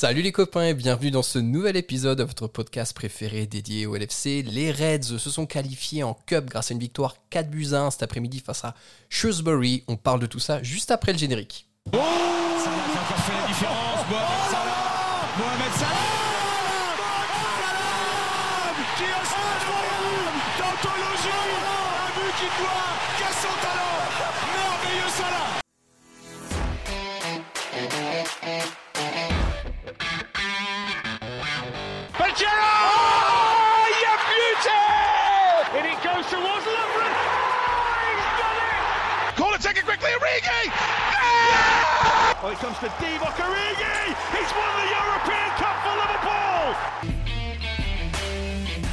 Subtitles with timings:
[0.00, 3.96] Salut les copains et bienvenue dans ce nouvel épisode de votre podcast préféré dédié au
[3.96, 4.40] LFC.
[4.40, 8.04] Les Reds se sont qualifiés en Cup grâce à une victoire 4 buts 1 cet
[8.04, 8.74] après-midi face à
[9.10, 9.84] Shrewsbury.
[9.88, 11.66] On parle de tout ça juste après le générique.
[11.84, 11.90] Qui
[23.42, 23.60] son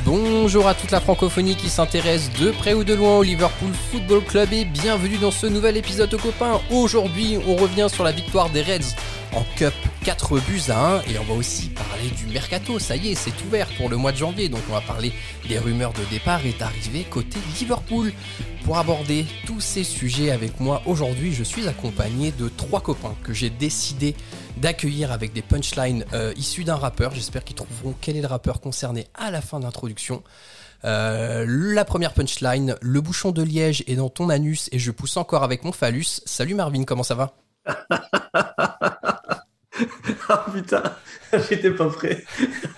[0.04, 4.23] Bonjour à toute la francophonie qui s'intéresse de près ou de loin au Liverpool Football
[4.26, 6.60] Club et bienvenue dans ce nouvel épisode aux copains.
[6.72, 8.96] Aujourd'hui, on revient sur la victoire des Reds
[9.34, 9.73] en Cup
[10.07, 12.79] 4 buts à 1 et on va aussi parler du mercato.
[12.79, 15.11] Ça y est, c'est ouvert pour le mois de janvier, donc on va parler
[15.49, 18.14] des rumeurs de départ et d'arrivée côté Liverpool.
[18.64, 23.33] Pour aborder tous ces sujets avec moi aujourd'hui, je suis accompagné de trois copains que
[23.33, 24.16] j'ai décidé
[24.55, 27.14] d'accueillir avec des punchlines euh, issus d'un rappeur.
[27.14, 30.23] J'espère qu'ils trouveront quel est le rappeur concerné à la fin de l'introduction.
[30.86, 35.17] Euh, la première punchline, le bouchon de liège est dans ton anus et je pousse
[35.17, 36.21] encore avec mon phallus.
[36.25, 37.33] Salut Marvin, comment ça va?
[40.30, 40.83] Ah putain,
[41.50, 42.23] j'étais pas prêt.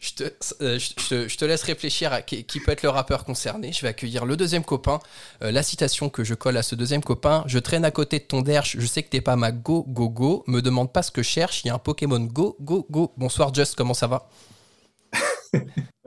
[0.00, 0.24] je, te,
[0.62, 3.72] euh, je, te, je, te, laisse réfléchir à qui, qui, peut être le rappeur concerné.
[3.72, 5.00] Je vais accueillir le deuxième copain.
[5.42, 8.24] Euh, la citation que je colle à ce deuxième copain Je traîne à côté de
[8.24, 10.44] ton derche, je sais que t'es pas ma go, go, go.
[10.46, 13.12] Me demande pas ce que je cherche, il y a un Pokémon go, go, go.
[13.16, 14.28] Bonsoir Just, comment ça va?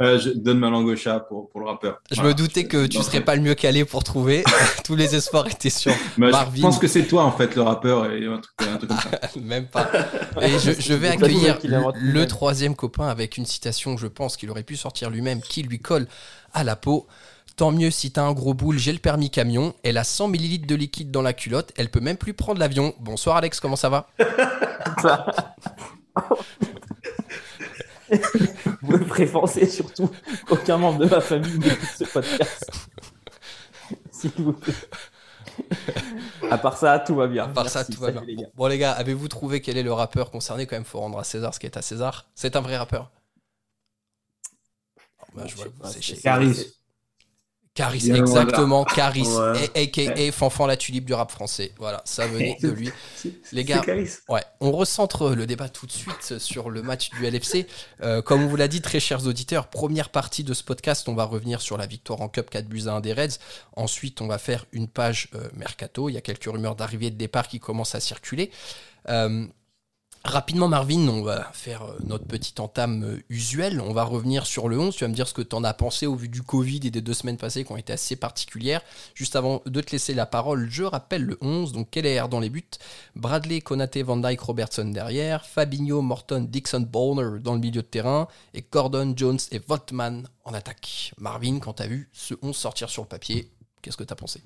[0.01, 2.01] Euh, je donne ma langue au chat pour, pour le rappeur.
[2.09, 2.29] Je voilà.
[2.29, 4.43] me doutais que tu serais pas le mieux calé pour trouver.
[4.85, 6.55] Tous les espoirs étaient sur bah, Marvin.
[6.55, 8.99] Je pense que c'est toi en fait le rappeur et un truc, un truc comme
[8.99, 9.19] ça.
[9.41, 9.89] Même pas.
[10.41, 14.63] Et je, je vais accueillir le troisième copain avec une citation je pense qu'il aurait
[14.63, 16.07] pu sortir lui-même, qui lui colle
[16.53, 17.07] à la peau.
[17.55, 19.73] Tant mieux si t'as un gros boule, j'ai le permis camion.
[19.83, 21.73] Elle a 100 ml de liquide dans la culotte.
[21.77, 22.93] Elle peut même plus prendre l'avion.
[22.99, 24.07] Bonsoir Alex, comment ça va?
[28.89, 30.09] Vous me préfensez surtout
[30.47, 32.71] qu'aucun membre de ma famille n'écoute ce podcast.
[34.11, 34.73] S'il vous plaît.
[36.49, 37.43] À part ça, tout va bien.
[37.43, 38.23] À part Merci, ça, tout va bien.
[38.25, 41.19] Les bon, les gars, avez-vous trouvé quel est le rappeur concerné Quand même, faut rendre
[41.19, 42.27] à César ce qui est à César.
[42.33, 43.11] C'est un vrai rappeur.
[45.21, 46.15] Oh, bah, je vois, c'est chez
[47.79, 48.11] Caris.
[48.11, 48.93] Exactement, voilà.
[48.93, 49.81] Caris, ouais.
[49.83, 51.71] aka Fanfan la tulipe du rap français.
[51.77, 52.91] Voilà, ça venait de lui.
[53.53, 53.81] Les gars,
[54.27, 57.67] ouais, on recentre le débat tout de suite sur le match du LFC.
[58.03, 61.15] Euh, comme on vous l'a dit, très chers auditeurs, première partie de ce podcast, on
[61.15, 63.39] va revenir sur la victoire en Cup 4 buts à 1 des Reds.
[63.77, 66.09] Ensuite, on va faire une page euh, mercato.
[66.09, 68.51] Il y a quelques rumeurs d'arrivée et de départ qui commencent à circuler.
[69.07, 69.45] Euh,
[70.25, 73.79] Rapidement, Marvin, on va faire notre petite entame usuelle.
[73.79, 74.93] On va revenir sur le 11.
[74.93, 76.91] Tu vas me dire ce que tu en as pensé au vu du Covid et
[76.91, 78.81] des deux semaines passées qui ont été assez particulières.
[79.15, 81.71] Juste avant de te laisser la parole, je rappelle le 11.
[81.71, 82.69] Donc, Keller dans les buts,
[83.15, 88.27] Bradley, Konaté, Van Dyke, Robertson derrière, Fabinho, Morton, Dixon, Bowner dans le milieu de terrain
[88.53, 91.13] et Gordon, Jones et Voltman en attaque.
[91.17, 93.49] Marvin, quand tu vu ce 11 sortir sur le papier,
[93.81, 94.41] qu'est-ce que tu as pensé?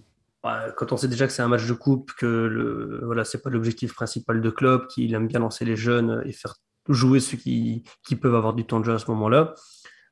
[0.75, 3.49] Quand on sait déjà que c'est un match de coupe, que le, voilà, c'est pas
[3.49, 6.55] l'objectif principal de Klopp, qu'il aime bien lancer les jeunes et faire
[6.89, 9.55] jouer ceux qui, qui peuvent avoir du temps de jeu à ce moment-là.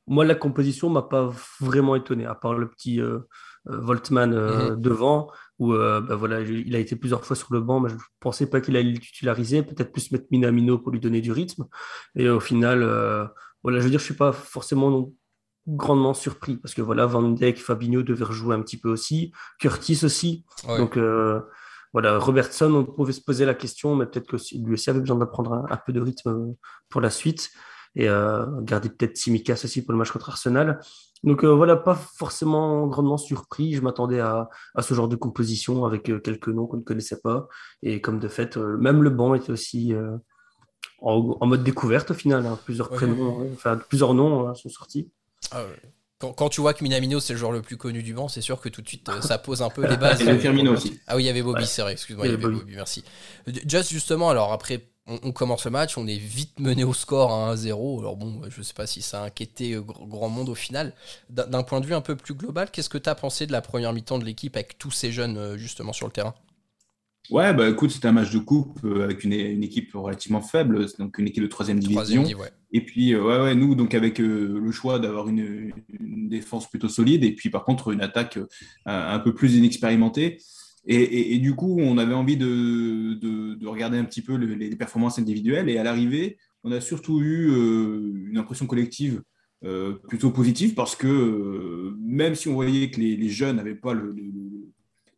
[0.06, 3.20] Moi, la composition m'a pas vraiment étonné, à part le petit euh,
[3.66, 4.80] Voltman euh, mmh.
[4.80, 7.94] devant, où euh, bah, voilà, il a été plusieurs fois sur le banc, mais je
[8.18, 11.66] pensais pas qu'il allait le titulariser, peut-être plus mettre Minamino pour lui donner du rythme.
[12.16, 12.80] Et au final,
[13.62, 15.12] voilà, je veux dire, je suis pas forcément
[15.66, 20.00] grandement surpris parce que voilà Van Dijk, Fabinho devaient rejouer un petit peu aussi, Curtis
[20.04, 20.44] aussi.
[20.68, 20.78] Ouais.
[20.78, 21.40] Donc euh,
[21.92, 25.18] voilà, Robertson, on pouvait se poser la question, mais peut-être que lui aussi avait besoin
[25.18, 26.54] d'apprendre un, un, peu de rythme
[26.88, 27.50] pour la suite
[27.94, 30.80] et euh, garder peut-être Simicas aussi pour le match contre Arsenal.
[31.24, 33.74] Donc euh, voilà, pas forcément grandement surpris.
[33.74, 37.20] Je m'attendais à, à, ce genre de composition avec euh, quelques noms qu'on ne connaissait
[37.20, 37.48] pas.
[37.82, 39.94] Et comme de fait, euh, même le banc était aussi
[41.00, 42.46] en, en, mode découverte au final.
[42.46, 42.58] Hein.
[42.64, 42.96] Plusieurs ouais.
[42.96, 45.10] prénoms, enfin plusieurs noms hein, sont sortis.
[45.50, 45.70] Ah ouais.
[46.18, 48.40] quand, quand, tu vois que Minamino c'est le joueur le plus connu du banc, c'est
[48.40, 50.20] sûr que tout de suite euh, ça pose un peu les bases.
[50.20, 51.00] Et le Firmino aussi.
[51.06, 51.66] Ah oui, il y avait Bobby, ouais.
[51.66, 52.58] c'est vrai, excuse-moi, il y avait Bobby.
[52.58, 53.04] Bobby, merci.
[53.66, 57.32] Just justement, alors après, on, on, commence le match, on est vite mené au score
[57.32, 57.98] à 1-0.
[57.98, 60.94] Alors bon, je sais pas si ça a inquiété euh, grand monde au final.
[61.28, 63.60] D'un point de vue un peu plus global, qu'est-ce que tu as pensé de la
[63.60, 66.34] première mi-temps de l'équipe avec tous ces jeunes euh, justement sur le terrain?
[67.30, 70.86] Ouais, bah écoute, c'était un match de coupe euh, avec une, une, équipe relativement faible,
[70.98, 72.22] donc une équipe de troisième division.
[72.22, 72.50] Troisième, ouais.
[72.72, 76.68] Et puis, euh, ouais, ouais, nous, donc avec euh, le choix d'avoir une, une, défense
[76.68, 78.46] plutôt solide, et puis par contre une attaque euh,
[78.86, 80.38] un peu plus inexpérimentée.
[80.84, 85.68] Et, du coup, on avait envie de, de, regarder un petit peu les performances individuelles.
[85.68, 89.22] Et à l'arrivée, on a surtout eu euh, une impression collective
[90.08, 94.12] plutôt positive parce que même si on voyait que les, jeunes n'avaient pas le,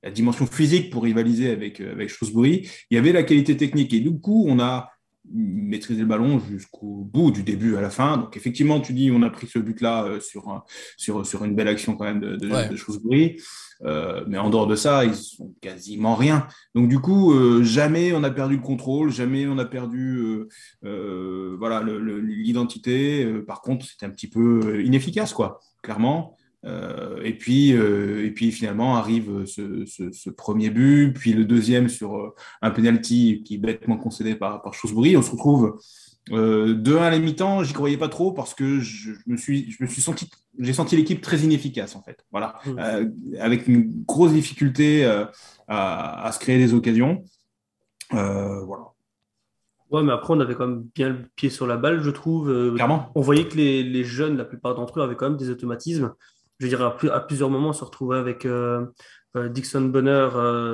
[0.05, 3.93] la dimension physique pour rivaliser avec, avec Shrewsbury, il y avait la qualité technique.
[3.93, 4.91] Et du coup, on a
[5.33, 8.19] maîtrisé le ballon jusqu'au bout, du début à la fin.
[8.19, 10.62] Donc effectivement, tu dis, on a pris ce but-là sur,
[10.99, 13.39] sur, sur une belle action quand même de, de Shrewsbury.
[13.83, 16.47] Euh, mais en dehors de ça, ils sont quasiment rien.
[16.75, 20.47] Donc du coup, euh, jamais on a perdu le contrôle, jamais on a perdu
[20.85, 23.27] euh, voilà l'identité.
[23.47, 26.37] par contre, c'était un petit peu inefficace, quoi, clairement.
[26.65, 33.43] Et puis, et puis finalement arrive ce, premier but, puis le deuxième sur un penalty
[33.45, 35.17] qui est bêtement concédé par, par Shrewsbury.
[35.17, 35.79] On se retrouve
[36.33, 39.71] euh, de 1 à la mi-temps, j'y croyais pas trop parce que je, me suis,
[39.71, 42.25] je me suis senti, j'ai senti l'équipe très inefficace en fait.
[42.31, 42.79] Voilà, mmh.
[42.79, 43.07] euh,
[43.41, 45.27] avec une grosse difficulté euh,
[45.69, 47.25] à, se créer des occasions.
[48.11, 48.93] voilà.
[49.91, 52.75] Ouais, mais après, on avait quand même bien le pied sur la balle, je trouve.
[52.75, 53.13] Clairement.
[53.15, 56.15] On voyait que les, les, jeunes, la plupart d'entre eux, avaient quand même des automatismes.
[56.69, 58.47] Je à, à plusieurs moments, on se retrouvait avec
[59.37, 60.29] Dixon Bonner,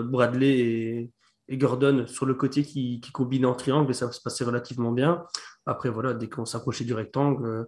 [0.04, 1.10] Bradley et,
[1.56, 5.24] Gordon sur le côté qui, qui combinait en triangle et ça se passait relativement bien.
[5.66, 7.64] Après, voilà, dès qu'on s'approchait du rectangle, euh,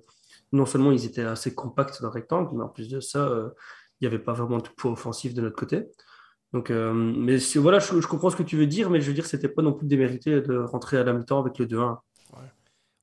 [0.52, 3.50] non seulement ils étaient assez compacts dans le rectangle, mais en plus de ça, euh,
[4.00, 5.84] il n'y avait pas vraiment de poids offensif de notre côté.
[6.52, 9.14] Donc, euh, mais voilà, je, je, comprends ce que tu veux dire, mais je veux
[9.14, 11.98] dire, c'était pas non plus démérité de rentrer à la mi-temps avec le 2-1.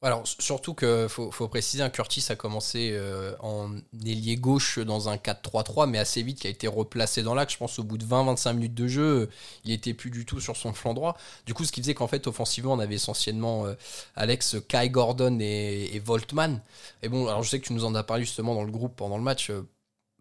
[0.02, 3.72] Alors, surtout qu'il faut, préciser, un Curtis a commencé euh, en
[4.06, 7.54] ailier gauche dans un 4-3-3, mais assez vite, qui a été replacé dans l'axe.
[7.54, 9.30] Je pense au bout de 20-25 minutes de jeu,
[9.66, 11.18] il était plus du tout sur son flanc droit.
[11.46, 13.74] Du coup, ce qui faisait qu'en fait, offensivement, on avait essentiellement euh,
[14.16, 16.62] Alex, Kai Gordon et, Voltman.
[17.04, 18.96] Et bon, alors je sais que tu nous en as parlé justement dans le groupe
[18.96, 19.68] pendant le match, euh,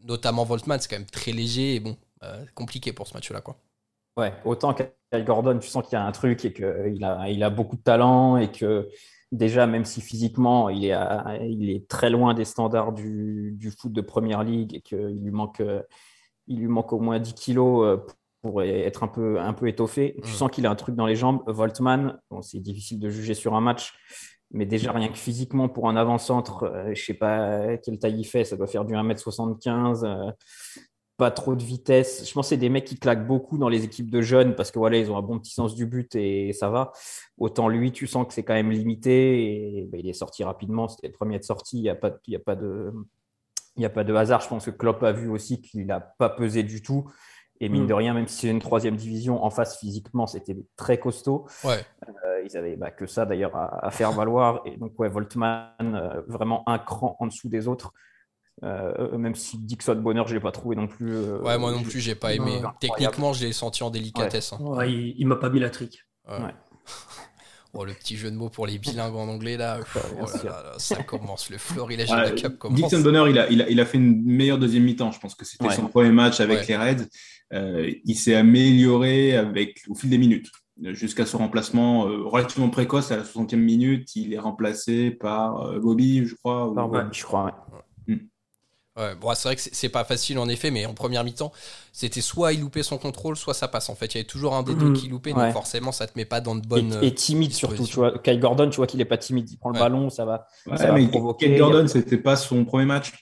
[0.03, 1.97] notamment Voltman, c'est quand même très léger et bon,
[2.57, 3.57] compliqué pour ce match-là, quoi.
[4.17, 4.91] Ouais, autant Kai
[5.23, 7.83] Gordon, tu sens qu'il y a un truc et qu'il a, il a beaucoup de
[7.83, 8.89] talent et que
[9.33, 10.97] déjà, même si physiquement, il est,
[11.49, 15.31] il est très loin des standards du, du foot de première ligue et qu'il lui
[15.31, 15.63] manque,
[16.47, 17.97] il lui manque au moins 10 kilos euh,
[18.43, 20.17] pour être un peu, un peu étoffé.
[20.23, 20.35] Tu mm.
[20.35, 21.43] sens qu'il a un truc dans les jambes.
[21.47, 23.95] Voltman, bon, c'est difficile de juger sur un match,
[24.51, 28.21] mais déjà, rien que physiquement, pour un avant-centre, euh, je ne sais pas quelle taille
[28.21, 30.33] il fait, ça doit faire du 1m75
[31.19, 32.27] pas trop de vitesse.
[32.27, 34.71] Je pense que c'est des mecs qui claquent beaucoup dans les équipes de jeunes parce
[34.71, 36.93] que voilà, ils ont un bon petit sens du but et ça va.
[37.39, 40.87] Autant lui, tu sens que c'est quand même limité et ben, il est sorti rapidement.
[40.87, 41.79] C'était le premier de sortie.
[41.79, 42.93] Il n'y a, pas, a, pas de,
[43.77, 44.41] il a pas de hasard.
[44.43, 47.11] Je pense que Klopp a vu aussi qu'il n'a pas pesé du tout.
[47.61, 47.89] Et mine mm.
[47.89, 51.47] de rien, même si c'est une troisième division, en face physiquement, c'était très costaud.
[51.65, 51.85] Ouais.
[52.07, 54.63] Euh, ils n'avaient bah, que ça d'ailleurs à, faire valoir.
[54.67, 57.93] Et donc, ouais, Voltman, euh, vraiment un cran en dessous des autres.
[58.65, 61.15] Euh, même si Dixon Bonheur, je l'ai pas trouvé non plus.
[61.15, 62.61] Euh, ouais, moi non plus, j'ai pas aimé.
[62.81, 64.53] Techniquement, je l'ai senti en délicatesse.
[64.53, 64.85] Hein.
[64.87, 66.05] il, il m'a pas mis la trique.
[67.75, 69.79] Oh, le petit jeu de mots pour les bilingues en anglais, là,
[70.23, 70.27] oh
[70.79, 71.51] ça commence.
[71.51, 72.81] Le florilège de la cap commence.
[72.81, 75.13] Dixon Bonheur, il a, il, a, il a, fait une meilleure deuxième mi-temps.
[75.13, 77.05] Je pense que c'était son premier match avec les Reds.
[77.53, 80.51] Euh, il s'est amélioré avec, au fil des minutes
[80.81, 84.17] jusqu'à son remplacement relativement précoce à la 60e minute.
[84.17, 86.73] Il est remplacé par Bobby, je crois.
[87.13, 87.67] je crois,
[89.21, 91.53] bon, c'est vrai que c'est pas facile en effet, mais en première mi-temps,
[91.93, 93.89] c'était soit il loupait son contrôle, soit ça passe.
[93.89, 94.95] En fait, il y avait toujours un des deux mm.
[94.95, 96.99] qui loupait, donc forcément, ça te met pas dans de bonnes.
[97.03, 98.19] Et, timide surtout, tu vois.
[98.19, 100.47] Kai Gordon, tu vois qu'il est pas timide, il prend le ballon, ça va.
[100.77, 103.13] ça mais Kai Gordon, c'était pas son premier match.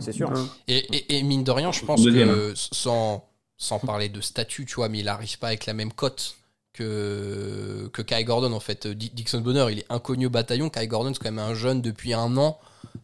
[0.00, 0.32] c'est sûr.
[0.68, 5.00] Et, mine de rien, je pense que sans, sans parler de statut, tu vois, mais
[5.00, 6.36] il arrive pas avec la même cote
[6.72, 8.86] que, que Kai Gordon en fait.
[8.86, 10.70] Dixon Bonner, il est inconnu au bataillon.
[10.70, 12.58] Kai Gordon, c'est quand même un jeune depuis un an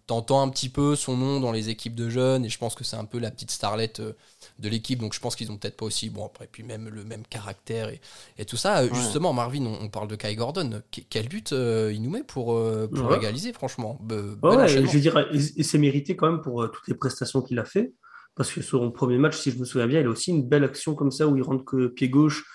[0.09, 2.83] t'entends un petit peu son nom dans les équipes de jeunes et je pense que
[2.83, 4.15] c'est un peu la petite starlette euh,
[4.59, 7.05] de l'équipe donc je pense qu'ils ont peut-être pas aussi bon après puis même le
[7.05, 7.91] même caractère
[8.39, 8.79] et, tout ça.
[8.79, 10.83] Euh, justement Marvin on, parle de Kai Gordon.
[11.11, 12.59] Quel but euh, il nous met pour,
[12.91, 17.43] pour égaliser franchement je veux dire il s'est mérité quand même pour toutes les prestations
[17.43, 17.93] qu'il a fait
[18.35, 20.49] parce que sur son premier match si je me souviens bien il a aussi une
[20.49, 22.47] belle action comme ça où il rentre que pied gauche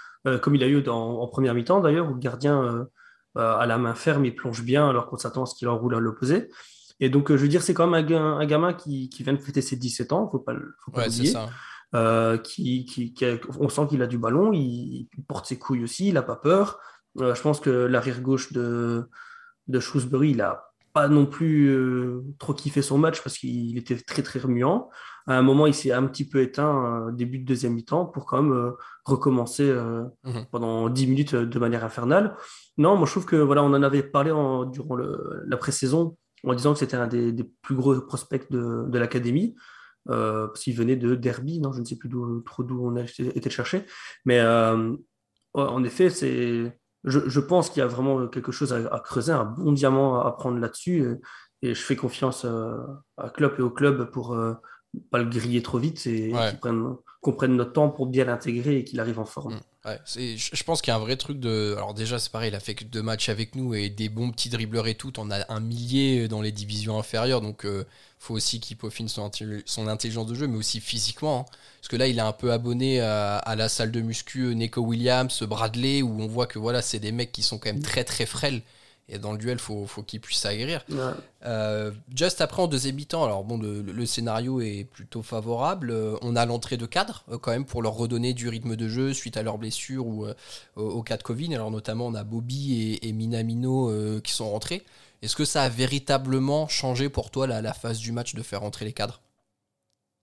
[0.41, 2.87] comme il a eu dans, en première mi-temps d'ailleurs où le gardien
[3.35, 5.99] à la main ferme il plonge bien alors qu'on s'attend à ce qu'il enroule à
[5.99, 6.49] l'opposé
[6.99, 9.61] et donc, euh, je veux dire, c'est quand même un, gamin qui, vient de fêter
[9.61, 10.53] ses 17 ans, faut pas,
[10.85, 11.35] faut pas l'oublier.
[11.95, 13.13] Euh, qui, qui,
[13.59, 16.79] on sent qu'il a du ballon, il, porte ses couilles aussi, il n'a pas peur.
[17.19, 19.07] Euh, je pense que l'arrière gauche de,
[19.67, 21.75] de Shrewsbury, il n'a pas non plus
[22.37, 24.89] trop kiffé son match parce qu'il était très très remuant.
[25.25, 28.43] À un moment, il s'est un petit peu éteint début de deuxième mi-temps pour quand
[28.43, 28.73] même
[29.05, 29.71] recommencer
[30.23, 30.45] mhm.
[30.51, 32.35] pendant 10 minutes de manière infernale.
[32.77, 34.29] Non, moi je trouve que voilà, on en avait parlé
[34.71, 39.55] durant le, la pré-saison en disant que c'était un des, plus gros prospects de, l'académie.
[40.05, 43.03] parce qu'il venait de Derby, non, je ne sais plus d'où, trop d'où on a
[43.03, 43.85] été chercher.
[44.25, 44.41] Mais
[45.53, 49.71] en effet, c'est, je, pense qu'il y a vraiment quelque chose à, creuser, un bon
[49.71, 51.19] diamant à, prendre là-dessus.
[51.61, 54.37] Et, je fais confiance à Klopp et au club pour
[55.11, 58.99] pas le griller trop vite et qu'on prenne notre temps pour bien l'intégrer et qu'il
[58.99, 59.59] arrive en forme.
[59.85, 59.91] Mm.
[60.15, 61.73] je pense qu'il y a un vrai truc de.
[61.75, 64.31] Alors, déjà, c'est pareil, il a fait que deux matchs avec nous et des bons
[64.31, 65.19] petits dribbleurs et tout.
[65.19, 67.85] On a un millier dans les divisions inférieures, donc euh,
[68.17, 69.29] faut aussi qu'il peaufine son,
[69.65, 71.41] son, intelligence de jeu, mais aussi physiquement.
[71.41, 71.53] Hein.
[71.81, 74.81] Parce que là, il est un peu abonné à, la salle de muscu euh, Neko
[74.81, 78.03] Williams, Bradley, où on voit que voilà, c'est des mecs qui sont quand même très
[78.03, 78.61] très frêles
[79.09, 80.85] et dans le duel, faut, faut qu'il puisse s'aguerrir.
[81.45, 85.91] Euh, juste après, en deuxième mi-temps, alors bon, le, scénario est plutôt favorable.
[85.91, 88.87] Euh, on a l'entrée de cadre euh, quand même pour leur redonner du rythme de
[88.87, 90.25] jeu suite à leurs blessures ou
[90.75, 91.53] au cas de Covid.
[91.53, 94.83] Alors notamment, on a Bobby et, Minamino qui sont rentrés.
[95.21, 98.61] Est-ce que ça a véritablement changé pour toi la, la phase du match de faire
[98.61, 99.21] rentrer les cadres?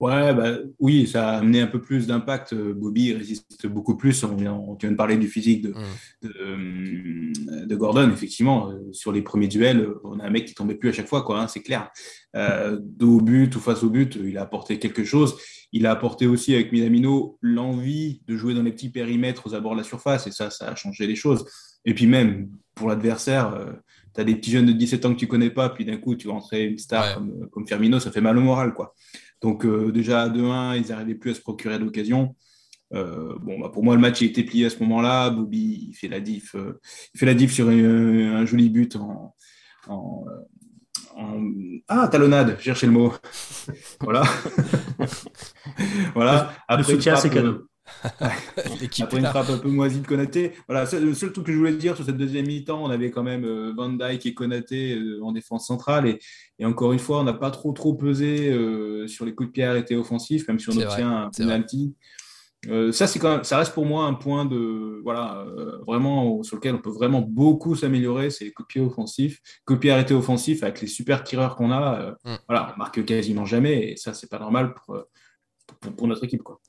[0.01, 2.53] Ouais, bah, oui, ça a amené un peu plus d'impact.
[2.53, 4.23] Euh, Bobby résiste beaucoup plus.
[4.23, 6.27] On vient, tu viens de parler du physique de, mm.
[6.41, 8.09] euh, de, Gordon.
[8.09, 11.07] Effectivement, euh, sur les premiers duels, on a un mec qui tombait plus à chaque
[11.07, 11.39] fois, quoi.
[11.39, 11.91] Hein, c'est clair.
[12.35, 15.37] Euh, au but ou face au but, il a apporté quelque chose.
[15.71, 19.73] Il a apporté aussi avec Minamino l'envie de jouer dans les petits périmètres aux abords
[19.73, 20.25] de la surface.
[20.25, 21.45] Et ça, ça a changé les choses.
[21.85, 23.55] Et puis même pour l'adversaire,
[24.15, 26.15] tu as des petits jeunes de 17 ans que tu connais pas, puis d'un coup,
[26.15, 28.95] tu vas entrer une star comme, comme Firmino, ça fait mal au moral, quoi.
[29.41, 32.35] Donc euh, déjà à 2-1, ils n'arrivaient plus à se procurer d'occasion.
[32.93, 35.29] Euh, bon, bah, pour moi, le match a été plié à ce moment-là.
[35.29, 36.79] Bobby, il fait la diff, euh,
[37.13, 39.33] il fait la diff sur un joli but en,
[41.87, 43.13] ah talonnade, cherchez le mot.
[44.01, 44.23] voilà,
[46.15, 46.53] voilà.
[46.67, 47.67] Après, le soutien, c'est cadeau.
[49.01, 50.53] Après une frappe un peu moisie de Konaté.
[50.67, 53.23] Voilà, le seul truc que je voulais dire sur cette deuxième mi-temps, on avait quand
[53.23, 56.07] même euh, Van Dyke et Konaté euh, en défense centrale.
[56.07, 56.19] Et,
[56.59, 59.53] et, encore une fois, on n'a pas trop trop pesé euh, sur les coups de
[59.53, 61.95] pied arrêtés offensifs, même si on obtient un penalty.
[62.91, 65.45] ça, c'est quand même, ça reste pour moi un point de, voilà,
[65.85, 69.77] vraiment sur lequel on peut vraiment beaucoup s'améliorer, c'est les coups de pied offensifs, coups
[69.77, 72.15] de pied arrêtés offensifs avec les super tireurs qu'on a.
[72.23, 72.35] Mm.
[72.47, 74.95] Voilà, on marque quasiment jamais, et ça, c'est pas normal pour,
[75.81, 76.43] pour, notre équipe.
[76.43, 76.59] Quoi.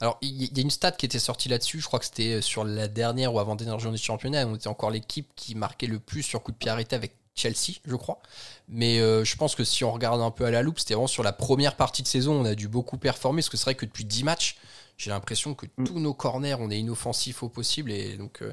[0.00, 2.64] Alors, il y, a une stat qui était sortie là-dessus, je crois que c'était sur
[2.64, 6.22] la dernière ou avant-dernière journée du championnat, on était encore l'équipe qui marquait le plus
[6.22, 8.20] sur coup de pied arrêté avec Chelsea, je crois.
[8.68, 11.08] Mais euh, je pense que si on regarde un peu à la loupe, c'était vraiment
[11.08, 13.74] sur la première partie de saison, on a dû beaucoup performer, parce que c'est vrai
[13.74, 14.56] que depuis 10 matchs,
[14.96, 15.84] j'ai l'impression que mm.
[15.84, 18.42] tous nos corners, on est inoffensif au possible, et donc...
[18.42, 18.52] Euh,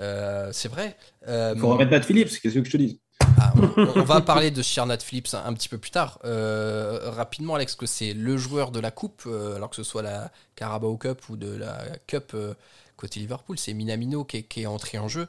[0.00, 0.96] euh, c'est vrai.
[1.28, 3.00] Il faut remettre Phillips, qu'est-ce que je te dis?
[3.40, 6.18] Ah, on, va parler de Shiernat Phillips un, petit peu plus tard.
[6.24, 10.02] Euh, rapidement, Alex, que c'est le joueur de la coupe, euh, alors que ce soit
[10.02, 12.54] la Carabao Cup ou de la Cup euh,
[12.96, 15.28] côté Liverpool, c'est Minamino qui est, entré en jeu.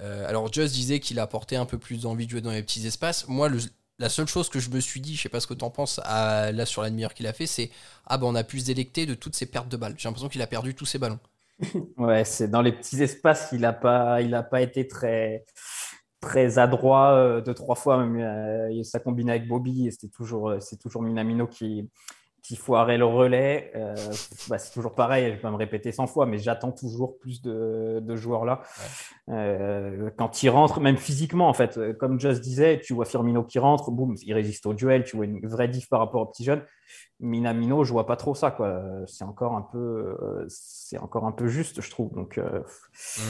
[0.00, 2.86] alors, Just disait qu'il a apporté un peu plus d'envie de jouer dans les petits
[2.86, 3.28] espaces.
[3.28, 3.48] Moi,
[3.98, 5.70] la seule chose que je me suis dit, je sais pas ce que tu en
[5.70, 7.70] penses, là sur la demi-heure qu'il a fait, c'est
[8.06, 9.94] Ah ben on a pu se délecter de toutes ces pertes de balles.
[9.96, 11.20] J'ai l'impression qu'il a perdu tous ses ballons.
[11.96, 14.18] ouais, c'est dans les petits espaces qu'il n'a pas,
[14.50, 15.44] pas été très
[16.26, 20.50] très adroit euh, deux trois fois même euh, ça combinait avec Bobby et c'était toujours
[20.50, 21.88] euh, c'est toujours Minamino qui
[22.42, 23.72] qui foirait le relais.
[24.48, 27.42] Bah, c'est toujours pareil je vais pas me répéter 100 fois mais j'attends toujours plus
[27.42, 28.62] de, de joueurs là
[30.16, 33.90] quand il rentre même physiquement en fait comme Just disait tu vois Firmino qui rentre
[33.90, 36.62] boum il résiste au duel tu vois une vraie diff par rapport aux petits jeunes.
[37.18, 38.80] Minamino je vois pas trop ça quoi.
[39.06, 40.16] C'est encore un peu
[40.48, 42.12] c'est encore un peu juste je trouve.
[42.14, 43.22] Donc mm.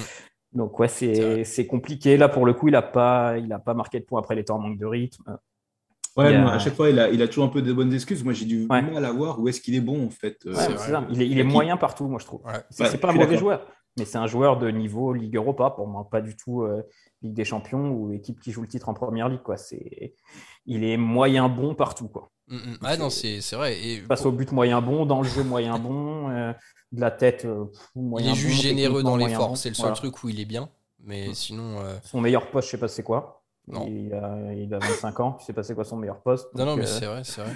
[0.52, 2.16] Donc ouais, c'est compliqué.
[2.16, 4.44] Là, pour le coup, il n'a pas, il a pas marqué de points après les
[4.44, 5.38] temps en manque de rythme.
[6.16, 8.24] Ouais, à chaque fois, il a, il a, toujours un peu de bonnes excuses.
[8.24, 10.38] Moi, j'ai du mal à voir où est-ce qu'il est bon, en fait.
[10.46, 10.54] Euh,
[11.10, 12.40] il est, il est moyen partout, moi, je trouve.
[12.70, 16.08] C'est pas un mauvais joueur, mais c'est un joueur de niveau Ligue Europa, pour moi,
[16.10, 16.82] pas du tout euh,
[17.22, 19.42] Ligue des Champions ou équipe qui joue le titre en première ligue.
[19.42, 19.56] Quoi.
[20.66, 22.08] Il est moyen bon partout.
[22.08, 22.30] Quoi.
[22.48, 22.96] Mm, mm.
[22.98, 23.78] non, c'est vrai.
[23.80, 26.30] Et passe au but moyen bon, dans le jeu moyen bon.
[26.30, 26.52] Euh,
[26.92, 27.44] de la tête.
[27.44, 30.68] Euh, il est juste généreux dans l'effort, c'est le seul truc où il est bien.
[31.04, 31.80] Mais sinon.
[31.80, 33.35] Euh, son meilleur poste, je sais pas c'est quoi.
[33.68, 33.86] Non.
[33.88, 36.46] Il, a, il a 25 ans, je sais pas c'est quoi son meilleur poste.
[36.54, 37.50] Non, non, mais euh, c'est vrai, c'est vrai.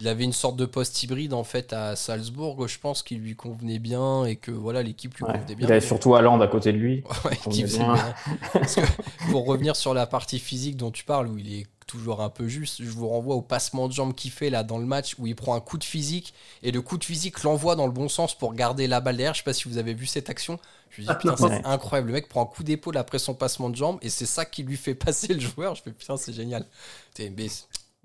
[0.00, 3.36] Il avait une sorte de poste hybride en fait à Salzbourg, je pense, qui lui
[3.36, 5.68] convenait bien et que voilà l'équipe lui convenait bien.
[5.68, 7.04] Il avait surtout Hollande à côté de lui.
[9.30, 12.48] pour revenir sur la partie physique dont tu parles, où il est toujours un peu
[12.48, 12.82] juste.
[12.82, 15.36] Je vous renvoie au passement de jambe qu'il fait là dans le match où il
[15.36, 18.36] prend un coup de physique et le coup de physique l'envoie dans le bon sens
[18.36, 19.34] pour garder la balle derrière.
[19.34, 20.58] Je sais pas si vous avez vu cette action.
[20.90, 22.08] Je me dis ah, putain, c'est incroyable.
[22.08, 24.62] Le mec prend un coup d'épaule après son passement de jambe et c'est ça qui
[24.62, 25.74] lui fait passer le joueur.
[25.74, 26.66] Je fais putain, c'est génial.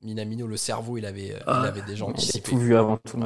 [0.03, 2.51] Minamino, le cerveau, il avait, il ah, avait déjà anticipé.
[2.51, 3.19] tout vu avant tout.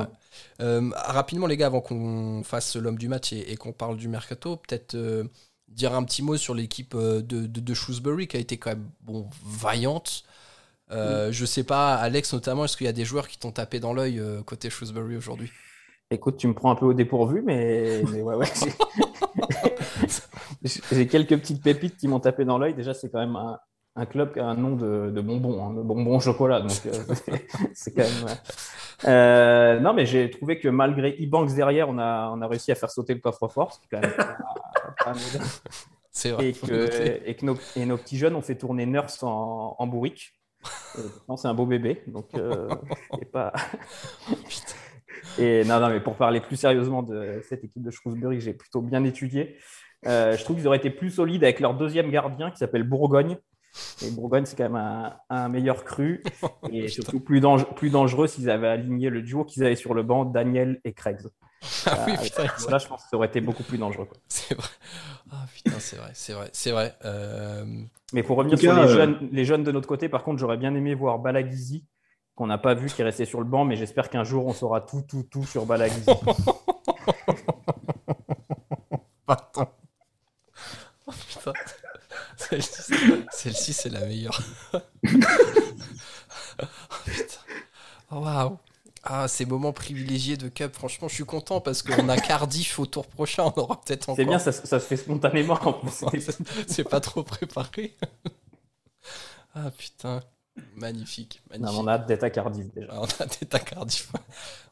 [0.61, 4.55] Euh, rapidement, les gars, avant qu'on fasse l'homme du match et, qu'on parle du mercato,
[4.55, 5.25] peut-être euh,
[5.67, 8.89] dire un petit mot sur l'équipe euh, de, de, Shrewsbury qui a été quand même
[9.01, 10.23] bon, vaillante.
[10.91, 13.79] Euh, je sais pas, Alex notamment, est-ce qu'il y a des joueurs qui t'ont tapé
[13.79, 15.51] dans l'œil côté Shrewsbury aujourd'hui?
[16.09, 18.47] Écoute, tu me prends un peu au dépourvu, mais, mais ouais, ouais.
[20.91, 22.73] J'ai quelques petites pépites qui m'ont tapé dans l'œil.
[22.73, 23.57] Déjà, c'est quand même un,
[23.95, 26.61] un club qui a un nom de, de bonbons, hein, de bonbons au chocolat.
[26.61, 26.91] Donc, euh,
[27.73, 28.37] c'est quand même.
[29.05, 32.75] Euh, non, mais j'ai trouvé que malgré e-banks derrière, on a, on a réussi à
[32.75, 33.79] faire sauter le coffre-fort.
[33.81, 35.15] C'est quand même
[36.11, 36.49] C'est vrai.
[36.49, 39.87] Et que, et que nos, et nos, petits jeunes ont fait tourner Nurse en, en
[39.87, 40.33] bourrique.
[41.37, 42.03] C'est un beau bébé.
[42.07, 42.67] Donc, euh,
[43.31, 43.53] pas.
[45.39, 48.81] et non, non, mais pour parler plus sérieusement de cette équipe de Shrewsbury, j'ai plutôt
[48.81, 49.57] bien étudié.
[50.07, 53.37] Euh, je trouve qu'ils auraient été plus solides avec leur deuxième gardien qui s'appelle Bourgogne,
[54.05, 56.23] et Bourgogne, c'est quand même un, meilleur cru.
[56.71, 57.41] Et surtout plus,
[57.75, 61.19] plus dangereux s'ils avaient aligné le duo qu'ils avaient sur le banc, Daniel et Craig.
[61.85, 64.07] Ah oui, putain, là, je pense que ça aurait été beaucoup plus dangereux.
[64.27, 64.67] C'est vrai.
[65.31, 66.95] Ah putain, c'est vrai, c'est vrai, c'est vrai.
[67.05, 67.65] Euh,
[68.13, 70.57] Mais pour revenir sur les, euh, jeunes, les jeunes de notre côté, par contre, j'aurais
[70.57, 71.85] bien aimé voir Balagizi,
[72.35, 74.53] qu'on n'a pas vu, qui est resté sur le banc, mais j'espère qu'un jour on
[74.53, 76.05] saura tout, tout, tout sur Balagizi.
[79.25, 79.67] Pardon.
[81.07, 81.53] Oh, putain.
[83.31, 84.39] Celle-ci, c'est la meilleure.
[88.11, 88.57] oh, Waouh.
[89.13, 92.85] Ah, ces moments privilégiés de Cup, franchement, je suis content parce qu'on a Cardiff au
[92.85, 94.15] tour prochain, on aura peut-être encore.
[94.15, 95.59] C'est bien, ça, se fait spontanément
[96.67, 97.97] c'est pas trop préparé.
[99.53, 100.21] ah putain,
[100.77, 101.41] magnifique.
[101.49, 101.77] magnifique.
[101.77, 102.87] on a hâte d'être à Cardiff déjà.
[102.93, 104.13] on a hâte d'être à Cardiff.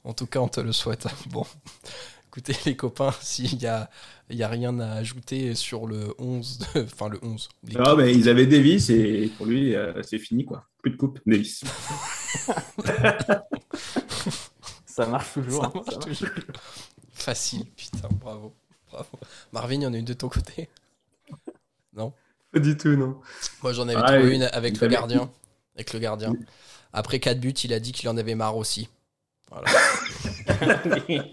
[0.05, 1.05] En tout cas, on te le souhaite.
[1.31, 1.46] Bon,
[2.29, 3.89] écoutez les copains, s'il y a
[4.29, 7.50] il n'y a rien à ajouter sur le 11, enfin le 11.
[7.77, 10.63] Non, mais ils avaient Davis et pour lui, euh, c'est fini quoi.
[10.81, 11.65] Plus de coupe, Davis.
[15.00, 15.63] Ça marche toujours.
[15.63, 16.29] Ça marche toujours.
[17.13, 18.53] Facile, putain, bravo.
[18.91, 19.20] bravo.
[19.51, 20.70] Marvin, il y en a une de ton côté
[21.94, 22.13] Non?
[22.51, 23.22] Pas du tout, non.
[23.62, 25.32] Moi, j'en avais trouvé une avec le gardien.
[25.75, 26.34] Avec le gardien.
[26.91, 28.89] Après 4 buts, il a dit qu'il en avait marre aussi.
[29.50, 29.70] Voilà.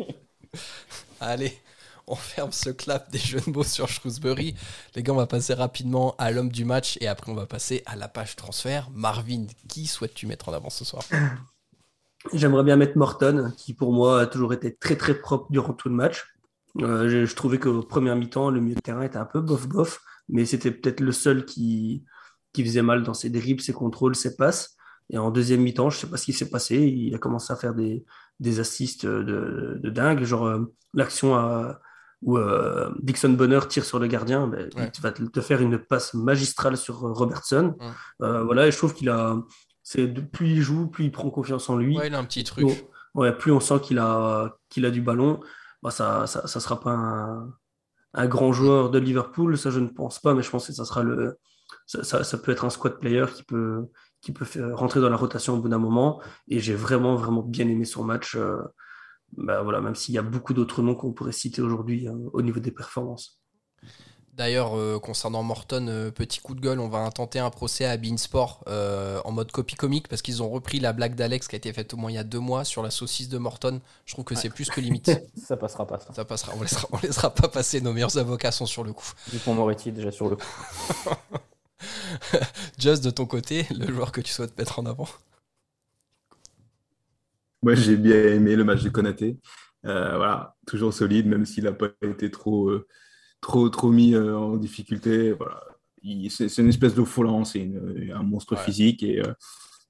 [1.21, 1.59] Allez
[2.07, 4.55] on ferme ce clap des jeunes mots sur Shrewsbury.
[4.95, 7.83] Les gars, on va passer rapidement à l'homme du match et après on va passer
[7.87, 8.89] à la page transfert.
[8.93, 11.05] Marvin, qui souhaites-tu mettre en avant ce soir?
[12.33, 15.89] J'aimerais bien mettre Morton, qui pour moi a toujours été très très propre durant tout
[15.89, 16.25] le match.
[16.83, 20.45] Euh, je, trouvais qu'au premier mi-temps, le milieu de terrain était un peu bof-bof, mais
[20.45, 22.05] c'était peut-être le seul qui,
[22.53, 24.77] qui faisait mal dans ses dribbles, ses contrôles, ses passes.
[25.11, 27.53] Et en deuxième mi-temps, je ne sais pas ce qui s'est passé, il a commencé
[27.53, 28.05] à faire des,
[28.41, 31.81] des assists de, de dingue, genre euh, l'action à,
[32.23, 36.15] où euh, Dixon Bonner tire sur le gardien, ben, il va te faire une passe
[36.15, 37.77] magistrale sur Robertson.
[38.23, 39.37] Euh, voilà, et je trouve qu'il a.
[39.89, 41.97] C'est plus il joue, plus il prend confiance en lui.
[41.97, 42.67] Ouais, il a un petit truc.
[43.15, 45.39] ouais, plus on sent qu'il a, qu'il a du ballon.
[45.81, 47.55] Bah, ça, ça, ça, sera pas un,
[48.15, 50.85] un, grand joueur de Liverpool, ça je ne pense pas, mais je pense que ça
[50.85, 51.39] sera le.
[51.87, 53.87] Ça, ça peut être un squad player qui peut,
[54.21, 56.21] qui peut faire, rentrer dans la rotation au bout d'un moment.
[56.49, 58.37] Et j'ai vraiment, vraiment bien aimé son match.
[59.37, 62.43] Bah, voilà, même s'il y a beaucoup d'autres noms qu'on pourrait citer aujourd'hui hein, au
[62.43, 63.41] niveau des performances.
[64.37, 67.97] D'ailleurs, euh, concernant Morton, euh, petit coup de gueule, on va intenter un procès à
[67.97, 71.59] Beansport euh, en mode copie comique parce qu'ils ont repris la blague d'Alex qui a
[71.59, 73.81] été faite au moins il y a deux mois sur la saucisse de Morton.
[74.05, 75.11] Je trouve que c'est plus que limite.
[75.43, 76.01] ça passera pas.
[76.13, 76.53] Ça, passera.
[76.55, 77.81] On laissera, on laissera pas passer.
[77.81, 79.11] Nos meilleurs avocats sont sur le coup.
[79.31, 81.15] Dupont Moretti déjà sur le coup.
[82.79, 85.09] Just de ton côté, le joueur que tu souhaites mettre en avant.
[87.63, 89.39] Moi, j'ai bien aimé le match de Konaté.
[89.87, 92.87] Euh, voilà, toujours solide, même s'il n'a pas été trop, euh,
[93.41, 95.33] trop, trop mis euh, en difficulté.
[95.33, 95.63] Voilà.
[96.29, 97.69] C'est une espèce de folant, c'est
[98.15, 99.21] un monstre physique et,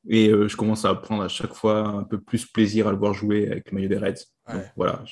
[0.08, 3.12] et je commence à prendre à chaque fois un peu plus plaisir à le voir
[3.12, 4.24] jouer avec le maillot des Reds.
[4.50, 5.04] Donc, voilà.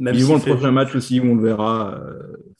[0.00, 2.00] Même Vivons le prochain match aussi où on le verra.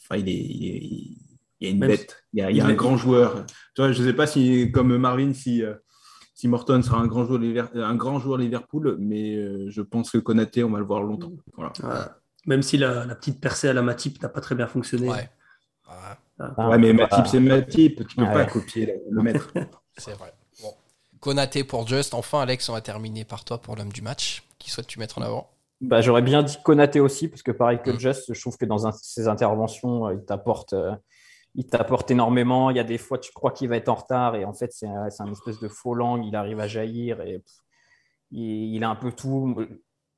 [0.01, 1.19] Enfin, il, est, il,
[1.61, 3.45] y a une bête, il y a, un grand joueur.
[3.75, 5.65] Tu vois, je ne sais pas si, comme Marvin, si
[6.35, 10.19] si Morton sera un grand joueur, un grand joueur Liverpool, mais euh, je pense que
[10.19, 11.33] Konaté, on va le voir longtemps.
[12.47, 15.09] Même si la, petite percée à la Matip n'a pas très bien fonctionné.
[15.09, 15.29] Ouais,
[16.59, 19.53] ouais mais Matip, c'est Matip, tu ne peux pas copier le, maître.
[19.97, 20.33] c'est vrai.
[20.63, 20.73] Bon.
[21.21, 22.15] Konaté pour Just.
[22.15, 24.45] Enfin, Alex, on va terminer par toi pour l'homme du match.
[24.59, 25.51] Qui souhaite-tu mettre en avant?
[25.81, 27.99] Bah, J'aurais bien dit Konaté aussi, parce que pareil que.
[27.99, 30.73] Just, je trouve que dans ses interventions, euh, il t'apporte.
[30.73, 30.93] Euh,
[31.55, 32.71] il t'apporte énormément.
[32.71, 34.73] Il y a des fois, tu crois qu'il va être en retard et en fait,
[34.73, 36.25] c'est un, espèce de faux langue.
[36.27, 37.43] Il arrive à jaillir et
[38.33, 39.57] il, a un peu tout.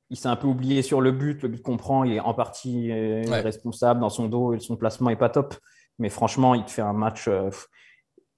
[0.09, 1.41] Il s'est un peu oublié sur le but.
[1.43, 4.77] Le but qu'on prend, il est en partie euh, responsable dans son dos et son
[4.77, 5.55] placement n'est pas top.
[5.99, 7.27] Mais franchement, il te fait un match.
[7.27, 7.49] Euh,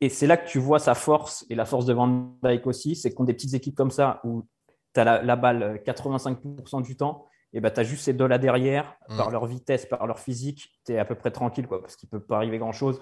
[0.01, 2.95] et c'est là que tu vois sa force et la force de Van Dijk aussi.
[2.95, 4.47] C'est qu'on des petites équipes comme ça où
[4.93, 8.37] tu as la, la, balle 85% du temps et bah, tu as juste ces deux-là
[8.37, 9.17] derrière, mm.
[9.17, 12.07] par leur vitesse, par leur physique, tu es à peu près tranquille, quoi, parce qu'il
[12.11, 12.99] ne peut pas arriver grand-chose.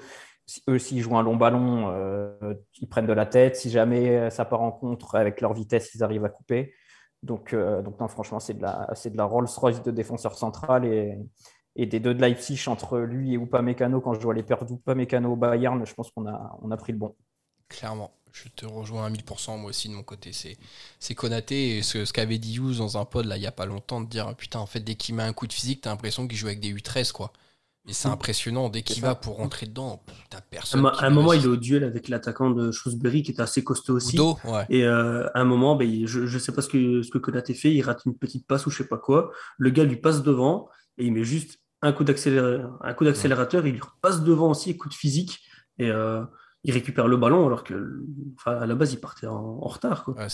[0.70, 1.94] eux, s'ils jouent un long ballon,
[2.80, 3.56] ils prennent de la tête.
[3.58, 6.74] Si jamais ça part en contre avec leur vitesse, ils arrivent à couper.
[7.24, 11.18] Donc, donc non, franchement, c'est de la, c'est de la Rolls-Royce de défenseur central et,
[11.76, 14.02] et des deux de Leipzig entre lui et Upamecano.
[14.02, 16.92] Quand je vois les pertes d'Upamecano au Bayern, je pense qu'on a, on a pris
[16.92, 17.16] le bon.
[17.70, 18.12] Clairement.
[18.32, 20.32] Je te rejoins à 1000%, moi aussi de mon côté.
[20.32, 20.58] C'est,
[21.00, 23.52] c'est Konaté et ce, ce qu'avait dit Hughes dans un pod là il n'y a
[23.52, 25.90] pas longtemps de dire putain, en fait, dès qu'il met un coup de physique, t'as
[25.90, 27.34] l'impression qu'il joue avec des U13 quoi.
[27.88, 28.12] Et c'est mm.
[28.12, 30.86] impressionnant, dès qu'il va pour rentrer dedans, t'as personne.
[30.86, 33.96] À, un moment, il est au duel avec l'attaquant de Shrewsbury qui est assez costaud
[33.96, 34.18] aussi.
[34.70, 37.54] Et euh, à un moment, ben, je ne sais pas ce que, ce que Konaté
[37.54, 39.32] fait, il rate une petite passe ou je sais pas quoi.
[39.58, 44.22] Le gars lui passe devant et il met juste un coup d'accélérateur, il lui passe
[44.22, 45.40] devant aussi, coup de physique.
[45.80, 46.24] Et euh,
[46.68, 48.04] il récupère le ballon alors que
[48.46, 50.04] à la base il partait en, retard.
[50.04, 50.16] Quoi.
[50.20, 50.28] Euh,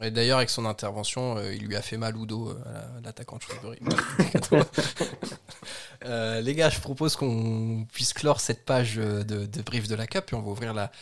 [0.00, 3.38] Et d'ailleurs avec son intervention, euh, il lui a fait mal au dos à l'attaquant
[3.38, 3.42] de
[6.40, 10.36] les gars, je propose qu'on puisse clore cette page de, brief de la Cup et
[10.36, 10.92] on va ouvrir la,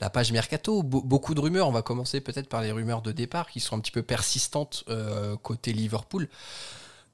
[0.00, 0.82] la page Mercato.
[0.82, 3.80] beaucoup de rumeurs, on va commencer peut-être par les rumeurs de départ qui sont un
[3.80, 4.86] petit peu persistantes
[5.42, 6.26] côté Liverpool.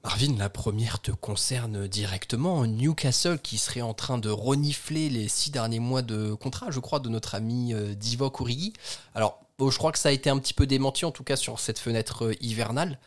[0.06, 2.64] Marvin, la première te concerne directement.
[2.64, 7.00] Newcastle qui serait en train de renifler les six derniers mois de contrat, je crois,
[7.00, 8.72] de notre ami euh, Divock Origi.
[9.16, 11.58] Alors, je crois que ça a été un petit peu démenti, en tout cas sur
[11.58, 13.00] cette fenêtre euh, hivernale.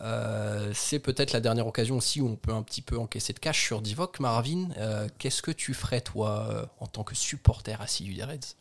[0.00, 3.38] Euh, c'est peut-être la dernière occasion aussi où on peut un petit peu encaisser de
[3.38, 4.18] cash sur Divock.
[4.18, 4.68] Marvin,
[5.18, 8.56] qu'est-ce que tu ferais, toi, en tant que supporter assidu des Reds?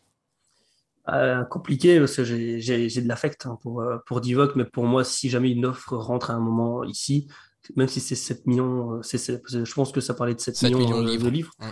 [1.49, 4.21] Compliqué parce que j'ai de l'affect hein, pour, pour
[4.57, 7.27] mais pour moi, si jamais une offre rentre à un moment ici,
[7.75, 11.17] même si c'est 7 millions, euh, je pense que ça parlait de 7, millions, euh,
[11.17, 11.53] de livres.
[11.59, 11.69] 7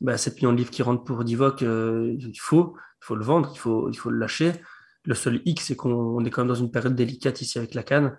[0.00, 3.50] bah, millions de livres qui rentrent pour Divock, euh, il, faut, il faut le vendre,
[3.54, 4.52] il faut, il faut le lâcher.
[5.04, 7.82] Le seul X, c'est qu'on est quand même dans une période délicate ici avec la
[7.82, 8.16] canne.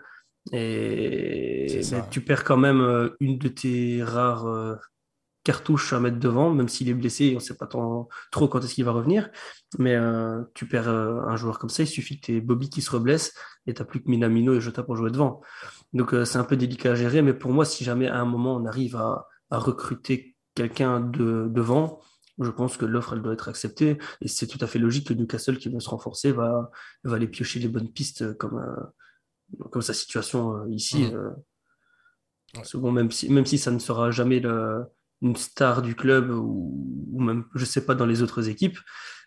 [0.51, 4.79] Et tu perds quand même une de tes rares
[5.43, 8.07] cartouches à mettre devant, même s'il est blessé, on ne sait pas trop
[8.47, 9.29] quand est-ce qu'il va revenir.
[9.77, 9.95] Mais
[10.55, 13.35] tu perds un joueur comme ça, il suffit que tu aies Bobby qui se reblesse
[13.67, 15.41] et tu n'as plus que Minamino et Jota pour jouer devant.
[15.93, 18.25] Donc euh, c'est un peu délicat à gérer, mais pour moi, si jamais à un
[18.25, 21.99] moment on arrive à, recruter quelqu'un de, devant,
[22.39, 25.13] je pense que l'offre elle doit être acceptée et c'est tout à fait logique que
[25.13, 26.71] Newcastle qui veut se renforcer va,
[27.03, 31.11] va aller piocher les bonnes pistes comme, euh, comme sa situation euh, ici.
[32.53, 32.91] Mmh.
[32.91, 34.41] même si, même si ça ne sera jamais
[35.21, 38.79] une star du club ou, même, je sais pas, dans les autres équipes,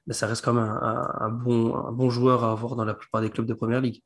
[0.07, 3.21] mais ça reste quand même un, bon, un bon joueur à avoir dans la plupart
[3.21, 4.03] des clubs de Première Ligue.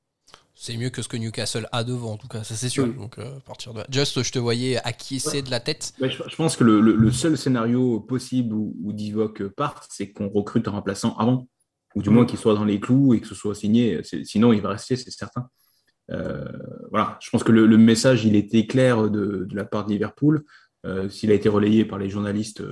[0.60, 2.92] C'est mieux que ce que Newcastle a devant, en tout cas, ça c'est sûr.
[2.92, 3.84] Donc, euh, partir de...
[3.90, 5.92] Just, je te voyais acquiescer de la tête.
[6.00, 10.72] je, pense que le, seul scénario possible où, où Divock parte, c'est qu'on recrute un
[10.72, 11.48] remplaçant avant,
[11.94, 14.00] ou du moins qu'il soit dans les clous et que ce soit signé.
[14.24, 15.48] Sinon, il va rester, c'est certain.
[16.10, 16.44] Euh,
[16.90, 20.44] voilà, je pense que le, message, il était clair de, la part de Liverpool.
[20.84, 22.64] Euh, s'il a été relayé par les journalistes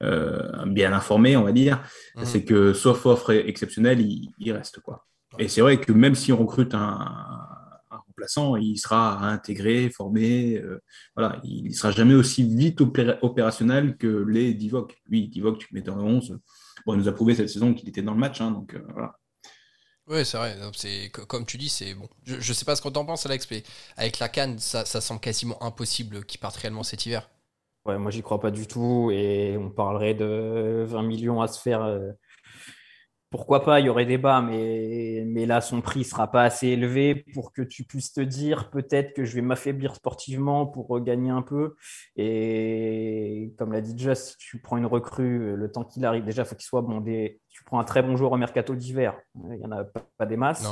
[0.00, 1.82] bien informés, on va dire,
[2.16, 2.24] mmh.
[2.24, 5.04] c'est que sauf offre exceptionnelle, il, il reste quoi.
[5.38, 7.38] Et c'est vrai que même si on recrute un,
[7.90, 10.56] remplaçant, il sera intégré, formé.
[10.56, 10.82] Euh,
[11.16, 15.00] voilà, il ne sera jamais aussi vite opérationnel que les Divock.
[15.10, 16.38] Oui, Divock, tu mets dans le 11.
[16.84, 18.40] Bon, il nous a prouvé cette saison qu'il était dans le match.
[18.40, 19.16] Hein, donc euh, voilà.
[20.08, 20.56] Oui, c'est vrai.
[20.72, 22.08] C'est comme tu dis, c'est bon.
[22.24, 23.62] Je, ne sais pas ce qu'on en pense, Alex, mais
[23.96, 27.28] avec la canne, ça, ça semble quasiment impossible qu'il parte réellement cet hiver.
[27.84, 29.10] Ouais, moi j'y crois pas du tout.
[29.12, 31.82] Et on parlerait de 20 millions à se faire.
[31.82, 32.10] Euh,
[33.30, 36.68] pourquoi pas, il y aurait débat, mais, mais là, son prix ne sera pas assez
[36.68, 41.30] élevé pour que tu puisses te dire peut-être que je vais m'affaiblir sportivement pour gagner
[41.30, 41.74] un peu.
[42.16, 46.42] Et comme l'a dit Just, si tu prends une recrue, le temps qu'il arrive, déjà,
[46.42, 47.00] il faut qu'il soit bon.
[47.00, 47.40] Des...
[47.50, 50.36] Tu prends un très bon joueur au mercato d'hiver, il n'y en a pas, des
[50.36, 50.66] masses.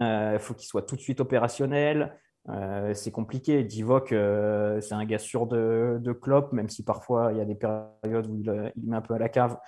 [0.00, 2.16] Il euh, faut qu'il soit tout de suite opérationnel.
[2.48, 3.64] Euh, c'est compliqué.
[3.64, 7.44] Divock, euh, c'est un gars sûr de, de Klopp, même si parfois il y a
[7.44, 9.58] des périodes où il, il met un peu à la cave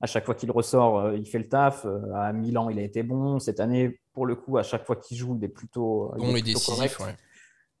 [0.00, 1.84] à chaque fois qu'il ressort, euh, il fait le taf.
[1.84, 3.38] Euh, à Milan, il a été bon.
[3.38, 6.42] Cette année, pour le coup, à chaque fois qu'il joue, il est plutôt, bon et
[6.42, 6.98] décisif.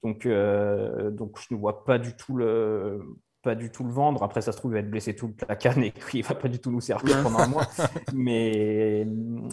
[0.02, 3.00] Donc, euh, donc, je ne vois pas du tout le
[3.42, 4.22] pas du tout le vendre.
[4.22, 6.48] Après, ça se trouve, il va être blessé toute la canne et il va pas
[6.48, 7.66] du tout nous servir pendant un mois.
[8.12, 9.06] Mais,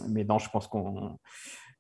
[0.10, 1.18] mais non, je pense qu'on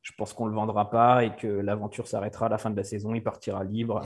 [0.01, 2.85] je pense qu'on le vendra pas et que l'aventure s'arrêtera à la fin de la
[2.85, 3.13] saison.
[3.13, 4.01] Il partira libre.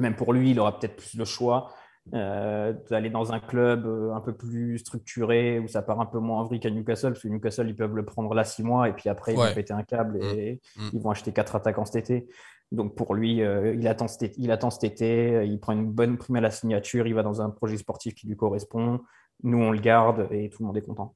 [0.00, 1.72] Même pour lui, il aura peut-être plus le choix.
[2.14, 6.18] Euh, d'aller dans un club euh, un peu plus structuré où ça part un peu
[6.18, 8.88] moins en vrille qu'à Newcastle, parce que Newcastle, ils peuvent le prendre là six mois
[8.88, 10.82] et puis après, ils vont péter un câble et mm.
[10.82, 10.90] Mm.
[10.94, 12.26] ils vont acheter quatre attaquants cet été.
[12.72, 15.92] Donc pour lui, euh, il, attend cet été, il attend cet été, il prend une
[15.92, 19.00] bonne prime à la signature, il va dans un projet sportif qui lui correspond.
[19.44, 21.14] Nous, on le garde et tout le monde est content.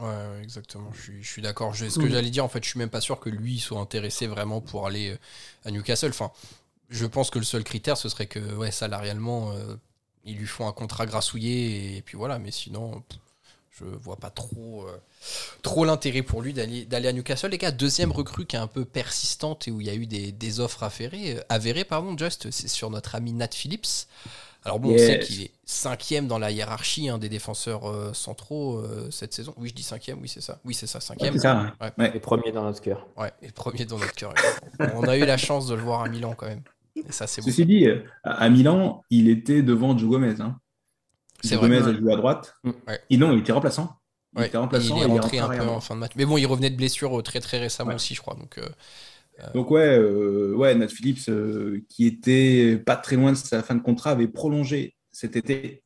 [0.00, 0.90] Ouais, exactement.
[0.92, 1.76] Je suis, je suis d'accord.
[1.76, 4.26] Ce que j'allais dire, en fait, je suis même pas sûr que lui soit intéressé
[4.26, 5.16] vraiment pour aller
[5.64, 6.08] à Newcastle.
[6.08, 6.32] Enfin,
[6.88, 9.52] je pense que le seul critère, ce serait que, ouais, salarialement,
[10.24, 13.02] ils lui font un contrat grassouillé et puis voilà, mais sinon,
[13.70, 14.86] Je vois pas trop,
[15.62, 17.50] trop l'intérêt pour lui d'aller à Newcastle.
[17.50, 20.06] Les gars, deuxième recrue qui est un peu persistante et où il y a eu
[20.06, 24.06] des, offres avérées, avérées pardon, Just, c'est sur notre ami Nat Phillips.
[24.64, 28.78] Alors bon, on sait qu'il est cinquième dans la hiérarchie hein, des défenseurs euh, centraux
[28.78, 29.52] euh, cette saison.
[29.58, 30.58] Oui, je dis cinquième, oui c'est ça.
[30.64, 31.38] Oui c'est ça, cinquième.
[31.38, 31.74] ça,
[32.14, 33.06] Et premier dans notre cœur.
[33.18, 34.32] Ouais, et premier dans notre cœur.
[34.94, 36.62] on a eu la chance de le voir à Milan quand même.
[36.96, 40.40] Et ça c'est Ceci dit, euh, à Milan, il était devant Joe Gomez.
[40.40, 40.58] Hein.
[41.42, 42.54] Joe Gomez a joué à droite.
[42.64, 42.70] Mm.
[43.10, 43.96] Et non, il était remplaçant.
[44.36, 44.96] Il était remplaçant.
[44.96, 46.12] Il est rentré un peu en fin de match.
[46.16, 48.34] Mais bon, il revenait de blessure très très récemment aussi, je crois.
[48.34, 48.58] Donc
[49.54, 53.74] donc ouais, euh, ouais, Nat Phillips, euh, qui était pas très loin de sa fin
[53.74, 55.83] de contrat, avait prolongé cet été.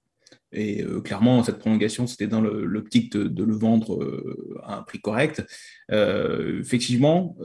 [0.52, 3.98] Et euh, clairement, cette prolongation, c'était dans l'optique de, le vendre
[4.64, 5.44] à un prix correct.
[5.90, 7.36] effectivement,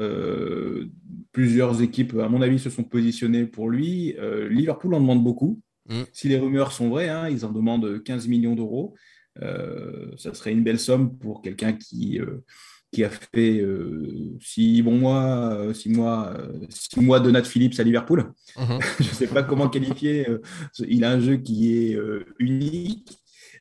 [1.31, 4.15] plusieurs équipes, à mon avis, se sont positionnées pour lui.
[4.49, 5.59] Liverpool en demande beaucoup.
[5.89, 6.03] Mm.
[6.13, 8.95] Si les rumeurs sont vraies, hein, ils en demandent 15 millions d'euros.
[9.39, 12.19] ça serait une belle somme pour quelqu'un qui
[12.93, 17.43] qui a fait euh, six bons mois, euh, six mois, euh, six mois de Nat
[17.43, 18.31] Phillips à Liverpool.
[18.57, 18.79] Mhm.
[18.99, 20.27] Je ne sais pas comment qualifier.
[20.87, 21.99] il a un jeu qui est
[22.39, 23.17] unique.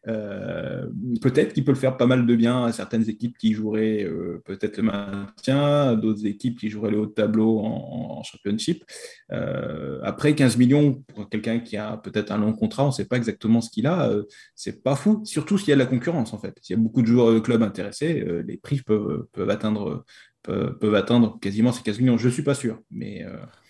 [0.09, 0.87] Euh,
[1.21, 4.43] peut-être qu'il peut le faire pas mal de bien à certaines équipes qui joueraient euh,
[4.45, 8.85] peut-être le maintien, d'autres équipes qui joueraient le haut de tableau en, championship.
[9.33, 13.05] Euh, après, 15 millions pour quelqu'un qui a peut-être un long contrat, on ne sait
[13.05, 14.11] pas exactement ce qu'il a.
[14.55, 16.57] c'est pas fou, surtout s'il y a de la concurrence en fait.
[16.61, 20.05] S'il y a beaucoup de joueurs de club intéressés, les prix peuvent, peuvent atteindre
[20.43, 22.19] peuvent, atteindre quasiment ces 15 millions.
[22.19, 22.81] Je ne suis pas sûr.
[22.91, 23.25] Mais,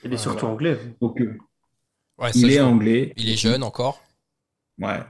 [0.05, 0.79] il est surtout anglais.
[1.01, 1.23] Donc,
[2.35, 3.13] il est anglais.
[3.17, 4.03] Il est jeune encore.
[4.79, 5.01] Ouais.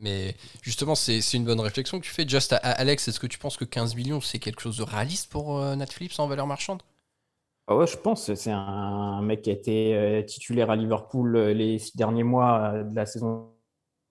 [0.00, 2.26] Mais justement, c'est une bonne réflexion que tu fais.
[2.26, 5.58] Just, Alex, est-ce que tu penses que 15 millions, c'est quelque chose de réaliste pour
[5.58, 6.82] euh, Netflix en valeur marchande?
[7.66, 8.32] Ah ouais, je pense.
[8.34, 12.82] C'est un mec qui a été euh, titulaire à Liverpool euh, les six derniers mois
[12.82, 13.50] de la saison,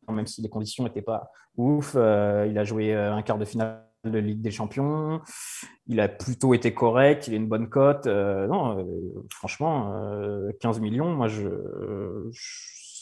[0.10, 1.95] même si les conditions n'étaient pas ouf.
[1.95, 5.21] il a joué un quart de finale de Ligue des Champions.
[5.88, 7.28] Il a plutôt été correct.
[7.28, 8.06] Il a une bonne cote.
[8.06, 8.86] non,
[9.32, 9.91] franchement,
[10.60, 11.50] 15 millions, moi, je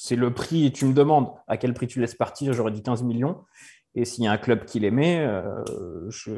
[0.05, 3.03] c'est le prix, tu me demandes à quel prix tu laisses partir, j'aurais dit 15
[3.03, 3.43] millions.
[3.97, 5.63] Et s'il y a un club qui l'aimait, euh,
[6.09, 6.31] je,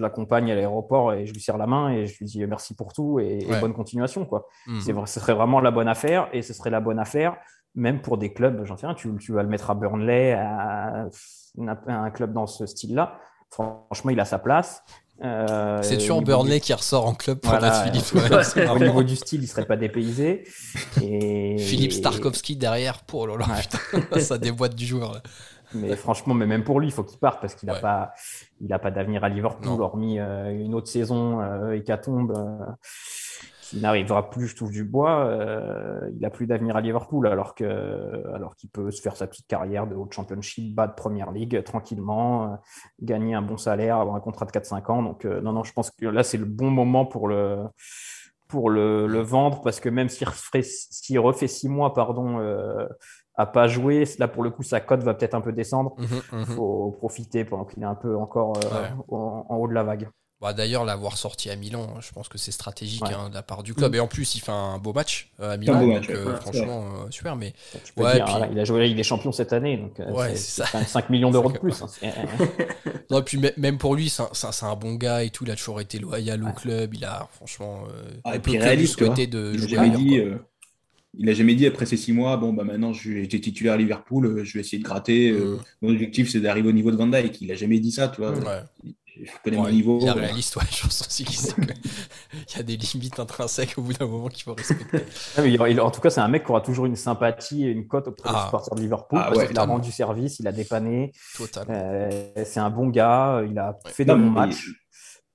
[0.00, 2.92] l'accompagne à l'aéroport et je lui serre la main et je lui dis merci pour
[2.92, 4.26] tout et, bonne continuation.
[4.26, 4.48] Quoi.
[4.66, 5.06] Mhm.
[5.06, 7.36] ce serait vraiment la bonne affaire et ce serait la bonne affaire
[7.76, 11.06] même pour des clubs, j'en sais rien, tu, vas le mettre à Burnley, à
[11.58, 13.18] un club dans ce style-là.
[13.50, 14.82] Franchement, il a sa place.
[15.24, 18.04] Euh, c'est toujours Burnley qui ressort en club pour voilà, Philippe.
[18.70, 20.44] au niveau du style, il serait pas dépaysé.
[21.02, 21.56] Et...
[21.58, 25.22] Philippe Starkovski derrière, pour oh putain, ça déboîte du joueur.
[25.74, 28.12] Mais franchement, mais même pour lui, il faut qu'il parte parce qu'il n'a pas,
[28.60, 32.32] il a pas d'avenir à Liverpool, hormis euh, une autre saison euh, hécatombe.
[33.72, 35.26] Il n'arrivera plus, je trouve, du bois.
[35.26, 39.26] Euh, il n'a plus d'avenir à Liverpool, alors qu'il alors qu'il peut se faire sa
[39.26, 42.56] petite carrière de haute championship, bas de première ligue, tranquillement, euh,
[43.02, 45.02] gagner un bon salaire, avoir un contrat de 4-5 ans.
[45.02, 47.64] Donc, euh, non, non, je pense que là, c'est le bon moment pour le,
[48.48, 50.62] pour le, vendre, parce que même s'il refait,
[51.18, 52.38] refait six mois, pardon,
[53.34, 55.94] à pas jouer, là, pour le coup, sa cote va peut-être un peu descendre.
[55.98, 58.58] Il mmh mmh faut profiter pendant qu'il est un peu encore
[59.08, 60.08] en haut de la vague.
[60.40, 63.62] Bah, D'ailleurs, l'avoir sorti à Milan, je pense que c'est stratégique hein, de la part
[63.62, 63.94] du club.
[63.94, 65.80] Et en plus, il fait un beau match euh, à Milan.
[65.86, 67.36] donc, euh, franchement, euh, super.
[67.36, 67.54] Mais
[67.96, 68.20] ouais,
[68.52, 69.78] il a joué la Ligue des Champions cette année.
[69.78, 69.98] Donc,
[70.34, 71.82] c'est 5 millions d'euros de plus.
[71.82, 71.86] Hein,
[73.10, 75.44] non, et puis même pour lui, c'est un, bon gars et tout.
[75.44, 76.92] Il a toujours été loyal au club.
[76.92, 77.84] Il a franchement.
[78.24, 79.88] Ah, et puis réaliste, de il jouer.
[79.90, 80.20] dit,
[81.18, 84.44] il a jamais dit après ces six mois, bon bah maintenant été titulaire à Liverpool,
[84.44, 85.32] je vais essayer de gratter.
[85.32, 85.58] Mm.
[85.80, 87.40] mon objectif c'est d'arriver au niveau de Van Dijk.
[87.40, 88.34] Il a jamais dit ça, tu vois
[89.22, 89.98] je connais mon niveau.
[90.00, 91.54] Il est réaliste, ouais, je pense aussi qu'il sait
[92.46, 95.00] qu'il y a des limites intrinsèques au bout d'un moment qu'il faut respecter.
[95.80, 98.28] en tout cas, c'est un mec qui aura toujours une sympathie et une cote auprès
[98.28, 98.44] des ah.
[98.44, 101.12] supporters de Liverpool ah, parce qu'il a rendu service, il a dépanné.
[101.68, 104.68] Euh, c'est un bon gars, il a fait de bons matchs.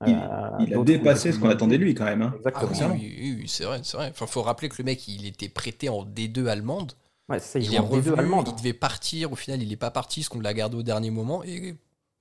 [0.06, 2.24] Il, il, a euh, dépassé ce qu'on attendait de lui quand même.
[2.24, 2.34] Hein.
[2.38, 2.72] Exactement.
[2.82, 4.10] Ah oui, c'est vrai, c'est vrai.
[4.10, 6.94] Enfin, faut rappeler que le mec, il était prêté en D2 allemande.
[7.30, 8.48] Ouais, ça, il, est en D2 allemande.
[8.50, 9.32] Il devait partir.
[9.32, 11.44] Au final, il n'est pas parti, parce qu'on l'a gardé au dernier moment.
[11.44, 11.76] Et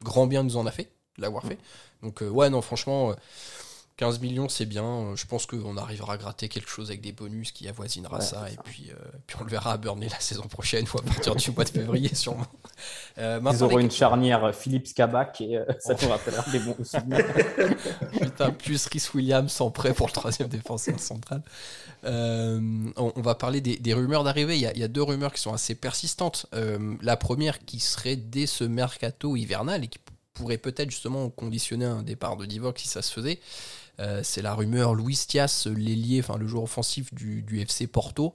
[0.05, 1.59] grand bien nous en a fait l'avoir fait.
[2.03, 3.15] Donc, euh, ouais, non, franchement,
[3.97, 4.85] 15 euh, millions, c'est bien.
[4.85, 8.51] Euh, je pense qu'on arrivera à gratter quelque chose avec des bonus qui avoisinera ça.
[8.51, 8.91] Et puis,
[9.27, 11.69] puis, on le verra à Burnley la saison prochaine ou à partir du mois de
[11.69, 12.47] février, sûrement.
[13.19, 17.27] Ils auront une charnière Philippe Kabak et ça te rappellera des bons souvenirs.
[18.21, 21.43] Putain, plus Rhys Williams sont prêt pour le troisième défenseur central.
[22.03, 24.57] On, va parler des, rumeurs d'arrivée.
[24.57, 26.47] Il, il, y a deux rumeurs qui sont assez persistantes.
[27.03, 29.99] la première qui serait dès ce mercato hivernal et qui
[30.40, 33.40] pourrait peut-être justement conditionner un départ de Divock si ça se faisait.
[33.98, 38.35] Euh, c'est la rumeur Louis Tias, l'ailier, enfin le joueur offensif du, FC Porto.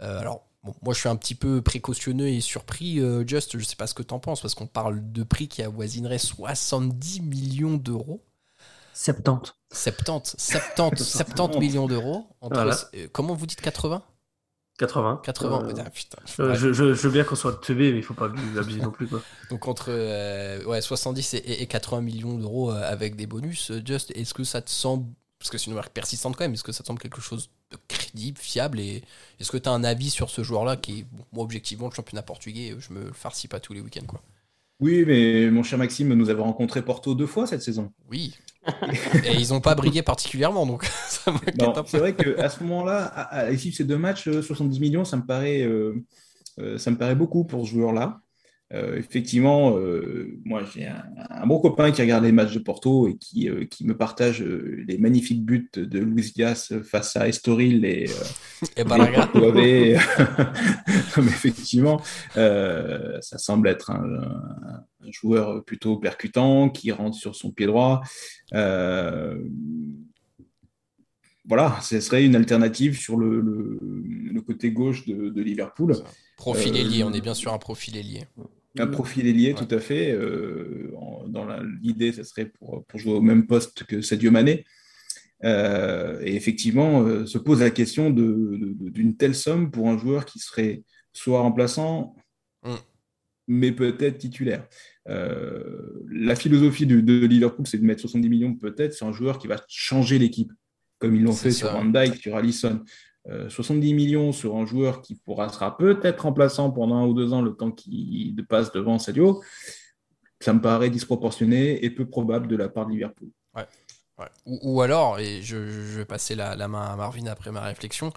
[0.00, 3.56] Euh, alors, Bon, moi, je suis un petit peu précautionneux et surpris, Just.
[3.56, 6.18] Je sais pas ce que tu en penses, parce qu'on parle de prix qui avoisinerait
[6.18, 8.20] 70 millions d'euros.
[8.92, 9.52] 70.
[9.70, 12.26] 70, 70, 70 millions d'euros.
[13.12, 14.02] comment vous dites 80
[14.78, 15.22] 80.
[15.24, 16.18] 80, putain.
[16.54, 19.06] je, je, veux bien qu'on soit teubé, mais il faut pas abuser non plus.
[19.06, 19.22] Quoi.
[19.50, 19.90] Donc entre
[20.66, 24.70] ouais, 70 et, et 80 millions d'euros avec des bonus, Just, est-ce que ça te
[24.70, 25.06] semble
[25.38, 26.54] parce que c'est une marque persistante quand même.
[26.54, 29.02] Est-ce que ça te semble quelque chose de crédible, fiable Et
[29.38, 32.22] est-ce que tu as un avis sur ce joueur-là qui est, moi, objectivement, le championnat
[32.22, 34.22] portugais, je me le farcis pas tous les week-ends, quoi.
[34.78, 37.92] Oui, mais mon cher Maxime, nous avons rencontré Porto deux fois cette saison.
[38.10, 38.34] Oui.
[39.24, 41.32] Et ils n'ont pas brillé particulièrement, donc ça
[41.86, 45.16] C'est vrai qu'à ce moment-là, à, l'issue de ces deux matchs, 70 euh, millions, ça
[45.16, 46.04] me paraît, euh,
[46.58, 48.20] euh, ça me paraît beaucoup pour ce joueur-là.
[48.74, 53.16] Euh, effectivement, euh, moi j'ai un, bon copain qui regarde les matchs de Porto et
[53.16, 58.10] qui, euh, qui me partage les magnifiques buts de Luis Diaz face à Estoril et,
[58.76, 59.30] et Balaga.
[61.18, 62.00] effectivement,
[62.34, 68.02] ça semble être un, joueur plutôt percutant qui rentre sur son pied droit.
[71.48, 75.94] Voilà, ce serait une alternative sur le, le, côté gauche de, de Liverpool.
[76.36, 78.22] Profil ailier, on est bien sûr un profil ailier.
[78.78, 80.12] Un profil ailier, tout à fait.
[80.12, 80.92] Euh,
[81.28, 81.46] dans
[81.82, 84.64] l'idée, ce serait pour, jouer au même poste que Sadio Mané.
[85.44, 90.38] Euh, et effectivement, euh, se pose la question d'une telle somme pour un joueur qui
[90.38, 90.82] serait
[91.12, 92.16] soit remplaçant,
[92.64, 92.74] mm.
[93.48, 94.66] mais peut-être titulaire.
[95.06, 99.46] la philosophie de, de Liverpool, c'est de mettre 70 millions peut-être sur un joueur qui
[99.46, 100.52] va changer l'équipe,
[100.98, 102.82] comme ils l'ont fait sur Van Dijk, sur Allison.
[103.48, 107.32] 70 euh, millions sur un joueur qui pourra sera peut-être remplaçant pendant un ou deux
[107.32, 109.42] ans le temps qu'il passe devant Sadio,
[110.40, 113.30] ça me paraît disproportionné et peu probable de la part de Liverpool.
[114.46, 118.12] Ou, alors, et je, vais passer la, main à Marvin après ma réflexion,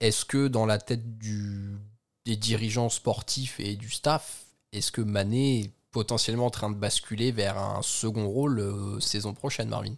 [0.00, 1.78] est-ce que dans la tête du,
[2.26, 7.32] des dirigeants sportifs et du staff, est-ce que Mané est potentiellement en train de basculer
[7.32, 9.94] vers un second rôle euh, saison prochaine, Marvin?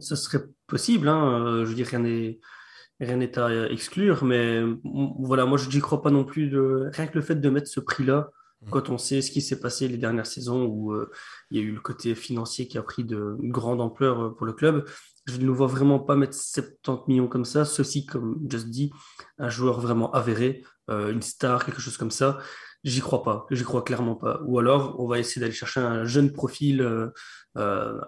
[0.00, 1.42] Ce serait possible, hein.
[1.42, 2.40] Euh, je veux dire, rien n'est
[3.00, 6.48] rien n'est à exclure, mais voilà, moi je n'y crois pas non plus.
[6.48, 6.90] De...
[6.92, 8.30] Rien que le fait de mettre ce prix-là,
[8.62, 8.70] mmh.
[8.70, 11.10] quand on sait ce qui s'est passé les dernières saisons où euh,
[11.50, 14.46] il y a eu le côté financier qui a pris de grande ampleur euh, pour
[14.46, 14.84] le club,
[15.26, 17.64] je ne nous vois vraiment pas mettre 70 millions comme ça.
[17.64, 18.90] Ceci, comme Just dit,
[19.38, 22.38] un joueur vraiment avéré, euh, une star, quelque chose comme ça.
[22.84, 24.40] J'y crois pas, j'y crois clairement pas.
[24.46, 27.10] Ou alors, on va essayer d'aller chercher un jeune profil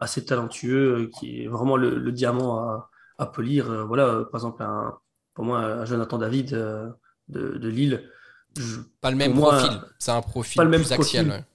[0.00, 3.70] assez talentueux qui est vraiment le diamant à, à polir.
[3.70, 4.98] Euh, voilà, par exemple, un,
[5.34, 6.88] pour moi, un Jonathan David euh,
[7.28, 8.08] de, de, Lille.
[9.00, 11.46] pas le même profil, c'est un profil pas le même plus axial.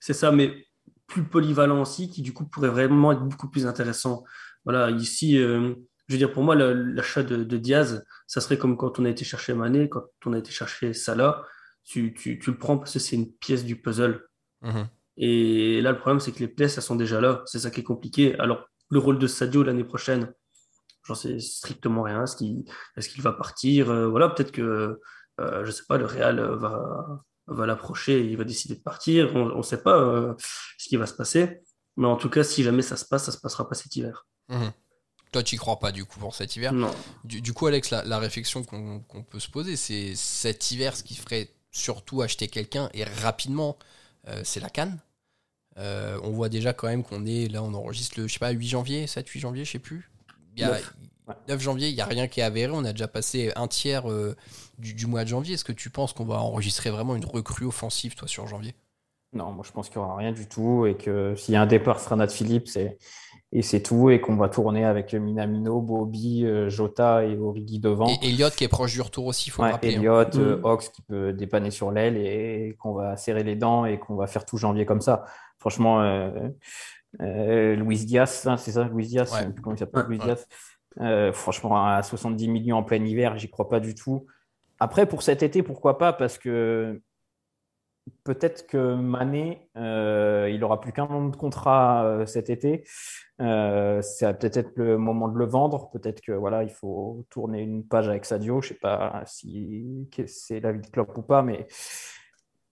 [0.00, 0.66] C'est ça, mais
[1.06, 4.24] plus polyvalent aussi, qui du coup pourrait vraiment être beaucoup plus intéressant.
[4.64, 5.74] Voilà, ici, euh,
[6.08, 9.24] je veux dire, pour moi, l'achat de, Diaz, ça serait comme quand on a été
[9.24, 11.44] chercher Mané, quand on a été chercher Salah.
[11.84, 14.26] Tu, tu, tu le prends parce que c'est une pièce du puzzle.
[14.62, 14.88] Mhm.
[15.16, 17.42] Et là, le problème, c'est que les pièces, elles sont déjà là.
[17.46, 18.38] C'est ça qui est compliqué.
[18.38, 20.32] Alors, le rôle de Sadio l'année prochaine,
[21.04, 22.24] J'en sais strictement rien.
[22.24, 23.90] Est-ce qu'il va partir?
[23.90, 25.00] Euh, Voilà, peut-être que,
[25.40, 29.34] euh, je sais pas, le Real va, va l'approcher et il va décider de partir.
[29.34, 30.34] On ne sait pas euh,
[30.78, 31.60] ce qui va se passer.
[31.96, 34.26] Mais en tout cas, si jamais ça se passe, ça se passera pas cet hiver.
[34.48, 34.68] Mmh.
[35.32, 36.72] Toi, tu n'y crois pas du coup pour cet hiver?
[36.72, 36.94] Non.
[37.24, 41.50] Du, coup, Alex, la, réflexion qu'on peut se poser, c'est cet hiver, ce qui ferait
[41.72, 43.76] surtout acheter quelqu'un et rapidement,
[44.44, 45.00] c'est la canne.
[45.76, 48.68] on voit déjà quand même qu'on est là, on enregistre le je sais pas 8
[48.68, 50.08] janvier, 7 8 janvier, je sais plus.
[50.54, 50.78] Il y a
[51.48, 52.72] 9, janvier, il n'y a rien qui est avéré.
[52.72, 54.36] On a déjà passé un tiers euh,
[54.78, 55.54] du, mois de janvier.
[55.54, 58.74] Est-ce que tu penses qu'on va enregistrer vraiment une recrue offensive, toi, sur janvier?
[59.32, 61.62] Non, moi je pense qu'il n'y aura rien du tout et que s'il y a
[61.62, 62.68] un départ, ce sera Nat Philippe
[63.54, 68.08] et c'est tout et qu'on va tourner avec Minamino, Bobby, euh, Jota et Origi devant.
[68.08, 69.94] Et Elliott qui est proche du retour aussi, il faut ouais, rappeler.
[69.94, 69.98] Hein.
[69.98, 70.64] Elliott, euh, mm.
[70.64, 74.26] Ox qui peut dépanner sur l'aile et qu'on va serrer les dents et qu'on va
[74.26, 75.24] faire tout janvier comme ça.
[75.58, 76.00] Franchement,
[77.20, 80.46] euh, Luis Diaz, hein, c'est ça, Luis Diaz, comment il s'appelle, Luis Diaz.
[81.00, 84.26] Euh, franchement, à 70 millions en plein hiver, j'y crois pas du tout.
[84.78, 87.00] Après, pour cet été, pourquoi pas Parce que
[88.24, 92.84] peut-être que Mané, euh, il aura plus qu'un an de contrat cet été.
[93.40, 95.90] Euh, ça va peut-être être le moment de le vendre.
[95.90, 98.60] Peut-être que voilà, il faut tourner une page avec Sadio.
[98.60, 101.66] Je sais pas si c'est la vie de Klopp ou pas, mais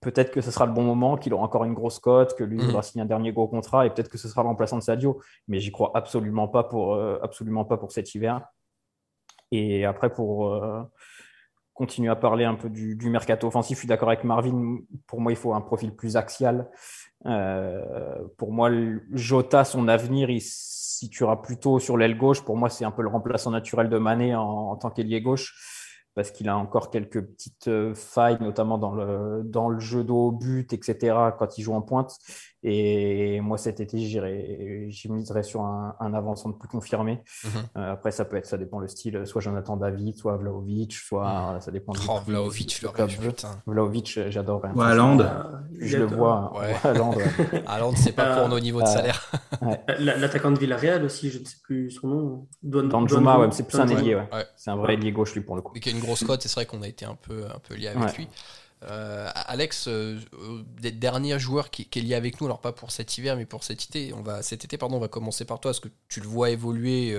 [0.01, 2.59] peut-être que ce sera le bon moment, qu'il aura encore une grosse cote, que lui
[2.63, 2.83] il aura mm.
[2.83, 5.21] signé un dernier gros contrat et peut-être que ce sera le remplaçant de Sadio.
[5.49, 8.43] Mais j'y crois absolument pas pour, euh, absolument pas pour cet hiver.
[9.51, 10.83] Et après, pour euh,
[11.81, 14.81] continuer à parler un peu du, mercato offensif, je suis d'accord avec Marvin.
[15.07, 16.71] Pour moi, il faut un profil plus axial.
[17.25, 18.71] Euh, pour moi,
[19.13, 22.43] Jota, son avenir, il se situera plutôt sur l'aile gauche.
[22.43, 25.55] Pour moi, c'est un peu le remplaçant naturel de Mané en, tant qu'ailier gauche.
[26.15, 30.33] parce qu'il a encore quelques petites euh, failles, notamment dans le, dans le jeu d'eau,
[30.33, 32.19] but, etc., quand il joue en pointe.
[32.63, 37.23] Et moi, cet été, j'y miserais sur un, un avant-centre plus confirmé.
[37.45, 37.51] Mhm.
[37.79, 41.55] Euh, après, ça peut être, ça dépend le style, soit Jonathan David, soit Vlaovic, soit
[41.55, 41.61] mhm.
[41.63, 42.01] ça dépend du.
[42.09, 43.11] Oh, Vlaovic, le club.
[43.67, 44.63] Vlaovic, j'adore.
[44.75, 45.19] Ouais, Haaland.
[45.81, 46.53] Je le vois.
[46.59, 46.75] Ouais.
[47.67, 49.31] Haaland, c'est pas pour nos niveaux de salaire.
[49.99, 52.49] L'attaquant de Villarreal aussi, je ne sais plus son nom.
[52.63, 54.17] Danjuma, ouais, c'est plus un ailier.
[54.17, 54.45] Ouais.
[54.57, 55.73] C'est un vrai ailier gauche, lui, pour le coup.
[55.75, 57.75] Mais qui a une grosse cote, c'est vrai qu'on a été un peu, un peu
[57.75, 58.29] lié avec lui.
[58.85, 60.19] Euh, Alex, euh,
[60.81, 61.37] des derniers
[61.71, 64.23] qui, est lié avec nous, alors pas pour cet hiver, mais pour cet été, on
[64.23, 67.15] va, cet été, pardon, on va commencer par toi, parce que tu le vois évoluer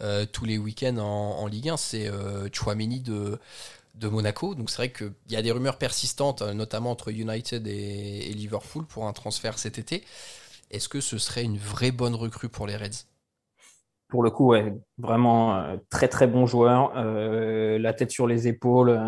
[0.00, 2.10] euh, tous les week-ends en, Ligue 1, c'est
[2.52, 3.38] Chouameni de,
[3.94, 4.54] de Monaco.
[4.54, 9.06] Donc c'est vrai qu'il y a des rumeurs persistantes, notamment entre United et, Liverpool, pour
[9.06, 10.04] un transfert cet été.
[10.70, 13.06] Est-ce que ce serait une vraie bonne recrue pour les Reds?
[14.08, 18.98] Pour le coup, ouais, vraiment très très bon joueur, la tête sur les épaules,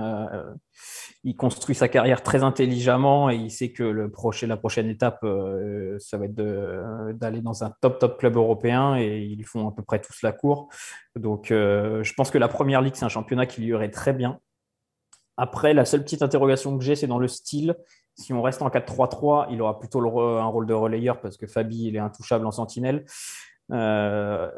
[1.23, 5.19] il construit sa carrière très intelligemment et il sait que le prochain, la prochaine étape,
[5.23, 9.73] euh, ça va être d'aller dans un top top club européen et ils font à
[9.73, 10.69] peu près tous la cour.
[11.17, 14.15] Donc, euh, je pense que la première ligue, c'est un championnat qui lui irait très
[14.15, 14.41] bien.
[15.37, 17.77] Après, la seule petite interrogation que j'ai, c'est dans le style.
[18.15, 21.89] Si on reste en 4-3-3, il aura plutôt un rôle de relayeur parce que Fabi,
[21.89, 23.05] il est intouchable en sentinelle.
[23.73, 24.51] Euh,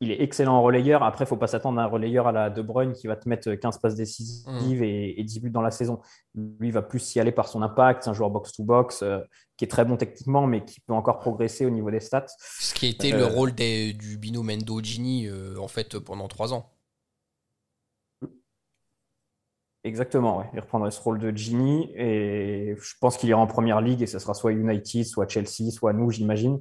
[0.00, 1.02] il est excellent en relayeur.
[1.02, 3.16] Après, il ne faut pas s'attendre à un relayeur à la De Bruyne qui va
[3.16, 4.84] te mettre 15 passes décisives mm.
[4.84, 6.00] et, 10 buts dans la saison.
[6.34, 8.04] Lui, va plus s'y aller par son impact.
[8.04, 9.20] C'est un joueur box-to-box euh,
[9.56, 12.26] qui est très bon techniquement, mais qui peut encore progresser au niveau des stats.
[12.38, 16.70] Ce qui été le euh, rôle du binôme Endo-Gini euh, en fait, pendant 3 ans.
[19.86, 24.00] Exactement, il reprendrait ce rôle de Gini et je pense qu'il ira en première ligue
[24.00, 26.58] et ce sera soit United, soit Chelsea, soit nous, j'imagine.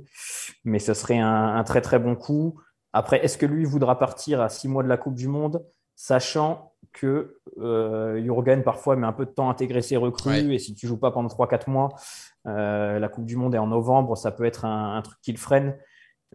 [0.66, 2.60] Mais ce serait un, très très bon coup.
[2.92, 5.66] Après, est-ce que lui voudra partir à six mois de la Coupe du Monde,
[5.96, 10.60] sachant que euh, Jurgen parfois met un peu de temps à intégrer ses recrues et
[10.60, 11.90] si tu joues pas pendant 3-4 mois,
[12.46, 15.38] euh, la Coupe du Monde est en novembre, ça peut être un, truc qui le
[15.38, 15.78] freine.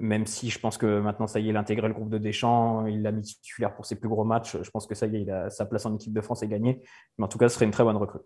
[0.01, 2.19] Même si je pense que maintenant, ça y est, il a intégré le groupe de
[2.19, 4.57] Deschamps, il l'a mis titulaire pour ses plus gros matchs.
[4.63, 6.49] Je pense que ça y est, il a, sa place en équipe de France est
[6.49, 6.81] gagnée.
[7.19, 8.21] Mais en tout cas, ce serait une très bonne recrue.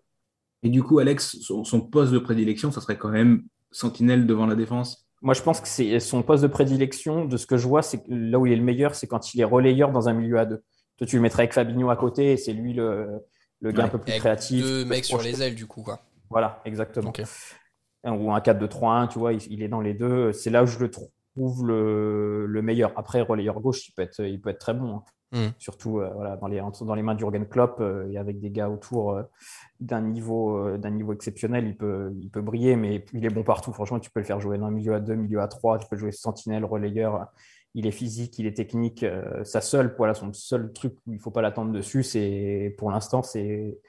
[0.61, 3.43] Et du coup, Alex, son poste de prédilection, ça serait quand même
[3.73, 5.09] sentinelle devant la défense?
[5.21, 7.25] Moi, je pense que c'est son poste de prédilection.
[7.25, 9.41] De ce que je vois, c'est là où il est le meilleur, c'est quand il
[9.41, 10.63] est relayeur dans un milieu à deux.
[10.97, 13.07] Toi, tu le mettrais avec Fabinho à côté et c'est lui le,
[13.61, 14.61] le gars un peu plus créatif.
[14.63, 15.81] Deux mecs sur les ailes, du coup.
[15.81, 16.01] Quoi.
[16.29, 17.13] Voilà, exactement.
[18.05, 20.33] Ou un 4-2-3-1, tu vois, il, est dans les deux.
[20.33, 22.93] C'est là où je le trouve le, le meilleur.
[22.95, 24.97] Après, relayeur gauche, il peut être, il peut être très bon.
[24.97, 25.03] Hein.
[25.33, 25.47] Mm.
[25.57, 28.69] Surtout euh, voilà, dans, les, dans les mains d'Urgen Klopp euh, et avec des gars
[28.69, 29.23] autour euh,
[29.79, 33.73] d'un niveau, d'un niveau exceptionnel, il peut, il peut briller, mais il est bon partout.
[33.73, 35.87] Franchement, tu peux le faire jouer dans un milieu à 2, milieu à 3, tu
[35.89, 37.27] peux jouer sentinelle, relayeur.
[37.73, 39.03] Il est physique, il est technique.
[39.43, 42.91] sa seule, voilà, son seul truc où il ne faut pas l'attendre dessus, c'est pour
[42.91, 43.79] l'instant, c'est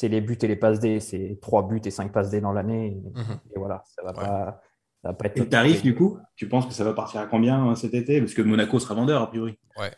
[0.00, 1.00] les buts et les passes D.
[1.00, 2.86] C'est 3 buts et 5 passes D dans l'année.
[2.86, 3.56] Et, mm-hmm.
[3.56, 4.60] voilà, ça va pas.
[5.02, 7.20] Ça va pas être et le tarif, du coup, tu penses que ça va partir
[7.20, 8.20] à combien cet été?
[8.20, 9.58] Parce que Monaco sera vendeur, a priori.
[9.76, 9.90] Ouais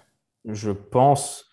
[0.45, 1.47] je pense.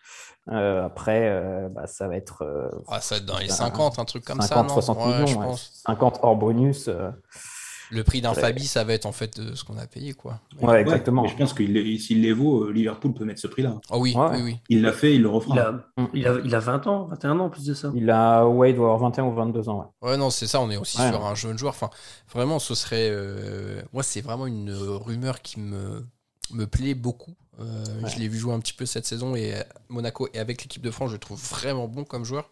[0.51, 2.41] Euh, après, euh, bah, ça va être.
[2.43, 4.47] Euh, ah, ça va être dans les 50, un truc comme ça.
[4.47, 6.89] 50, 60 millions, 50 hors bonus.
[7.91, 10.39] Le prix d'un Fabi, ça va être en fait ce qu'on a payé, quoi.
[10.61, 11.27] Ouais, exactement.
[11.27, 11.63] je pense que
[11.97, 13.75] s'il les vaut, Liverpool peut mettre ce prix-là.
[13.91, 14.59] Oh oui, oui, oui.
[14.69, 15.55] Il l'a fait, il le refera.
[16.13, 17.91] Il a, il, a, 20 ans, 21 ans en plus de ça.
[17.93, 19.93] Il a, ouais, il doit avoir 21 ou 22 ans.
[20.01, 21.73] Ouais, non, c'est ça, on est aussi sur un jeune joueur.
[21.73, 21.89] Enfin,
[22.33, 23.11] vraiment, ce serait.
[23.93, 26.05] Moi, c'est vraiment une rumeur qui me,
[26.53, 27.35] me plaît beaucoup.
[27.59, 29.53] Euh, je l'ai vu jouer un petit peu cette saison et
[29.89, 32.49] Monaco et avec l'équipe de France, je le trouve vraiment bon comme joueur.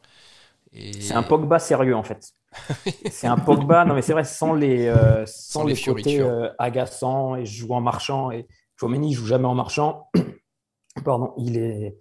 [0.74, 2.34] C'est un Pogba sérieux en fait.
[3.12, 7.36] c'est un Pogba, non mais c'est vrai, sans les, euh, sans, les, côtés euh, agaçants
[7.36, 8.32] et joue en marchant.
[8.32, 8.48] Et
[8.80, 10.10] Chouameni joue jamais en marchant.
[11.06, 11.98] Pardon, il est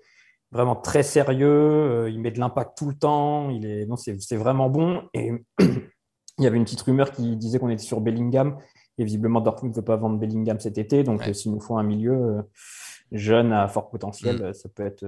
[0.51, 4.71] vraiment très sérieux, il met de l'impact tout le temps, il est, non, c'est vraiment
[4.71, 5.03] bon.
[5.13, 8.59] Et il y avait une petite rumeur qui disait qu'on était sur Bellingham.
[9.01, 11.05] Et visiblement, Dortmund ne veut pas vendre Bellingham cet été.
[11.05, 12.43] Donc, s'il nous faut un milieu,
[13.13, 14.55] jeune à fort potentiel, mm.
[14.55, 15.05] ça peut être.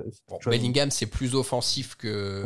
[0.47, 2.45] Bellingham, c'est plus offensif que,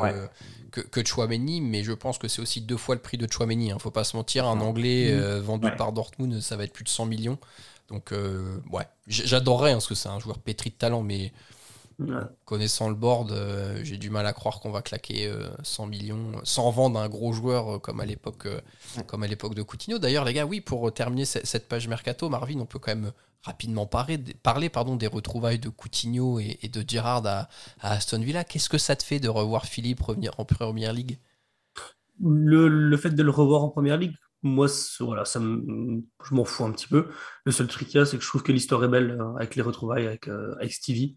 [0.70, 3.68] que, que, Chouameni, mais je pense que c'est aussi deux fois le prix de Chouameni.
[3.68, 3.78] ne hein.
[3.78, 5.18] Faut pas se mentir, un Anglais mm.
[5.18, 7.38] euh, vendu par Dortmund, ça va être plus de 100 millions.
[7.88, 11.32] Donc, euh, ouais, j'adorerais, hein, parce que c'est un joueur pétri de talent, mais
[12.44, 15.32] connaissant le board, euh, j'ai du mal à croire qu'on va claquer
[15.62, 18.48] 100 millions sans vendre un gros joueur comme à l'époque
[19.06, 20.00] comme à l'époque de Coutinho.
[20.00, 23.12] D'ailleurs, les gars, oui, pour terminer cette page mercato, Marvin, on peut quand même
[23.44, 27.48] rapidement parler, parler pardon, des retrouvailles de Coutinho et, de Gerrard à,
[27.80, 28.42] Aston Villa.
[28.44, 31.18] Qu'est-ce que ça te fait de revoir Philippe revenir en Première Ligue?
[32.20, 34.66] Le, fait de le revoir en Première Ligue, moi,
[35.00, 37.08] voilà, ça je m'en fous un petit peu.
[37.44, 39.36] Le seul truc qu'il y a, c'est que je trouve que l'histoire est belle euh,
[39.36, 41.16] avec les retrouvailles avec, euh, avec Stevie.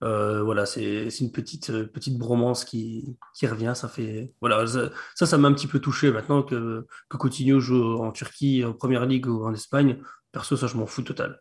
[0.00, 3.72] voilà, c'est une petite, petite bromance qui, qui revient.
[3.74, 6.10] Ça fait voilà, ça, ça m'a un petit peu touché.
[6.10, 9.98] Maintenant que, que Coutinho joue en Turquie, en Première Ligue ou en Espagne,
[10.36, 11.40] perso, ça, je m'en fous total.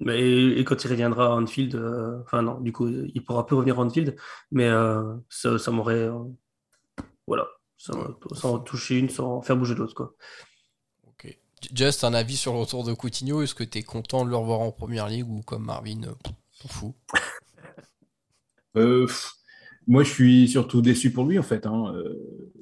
[0.00, 0.18] Mais,
[0.58, 1.76] et quand il reviendra à Anfield,
[2.24, 4.16] enfin non, du coup, il pourra plus revenir à Anfield,
[4.50, 4.70] mais
[5.28, 6.08] ça, ça m'aurait,
[7.26, 7.46] voilà,
[7.76, 10.14] sans, toucher une, sans faire bouger l'autre, quoi.
[11.06, 11.36] Ok.
[11.74, 13.42] Just un avis sur le retour de Coutinho?
[13.42, 16.68] Est-ce que tu es content de le revoir en Première Ligue ou comme Marvin, t'en
[16.68, 16.94] fous?
[18.76, 19.06] Euh,
[19.86, 21.66] moi, je suis surtout déçu pour lui, en fait.
[21.66, 21.92] Hein.
[21.94, 22.14] Euh,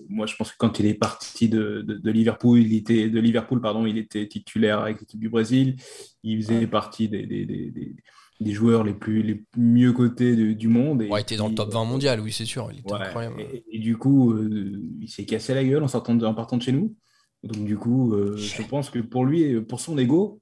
[0.09, 3.87] moi, je pense que quand il est parti de, Liverpool, il était, de Liverpool pardon,
[3.87, 5.77] il était titulaire avec l'équipe du Brésil.
[6.23, 11.03] Il faisait partie des, des, joueurs les, plus, les mieux cotés du monde.
[11.03, 12.69] Et il était dans le top 20 mondial, oui, c'est sûr.
[12.73, 13.43] Il était incroyable.
[13.71, 16.73] Et, du coup, euh, il s'est cassé la gueule en, sortant en partant de chez
[16.73, 16.95] nous.
[17.43, 20.41] Donc, du coup, je pense que pour lui, pour son ego,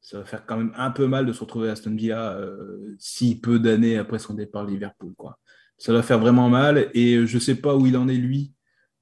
[0.00, 2.38] ça va faire quand même un peu mal de se retrouver à Aston Villa
[2.98, 5.12] si peu d'années après son départ de Liverpool.
[5.16, 5.38] Quoi
[5.78, 6.90] ça va faire vraiment mal.
[6.94, 8.52] Et je ne sais pas où il en est, lui,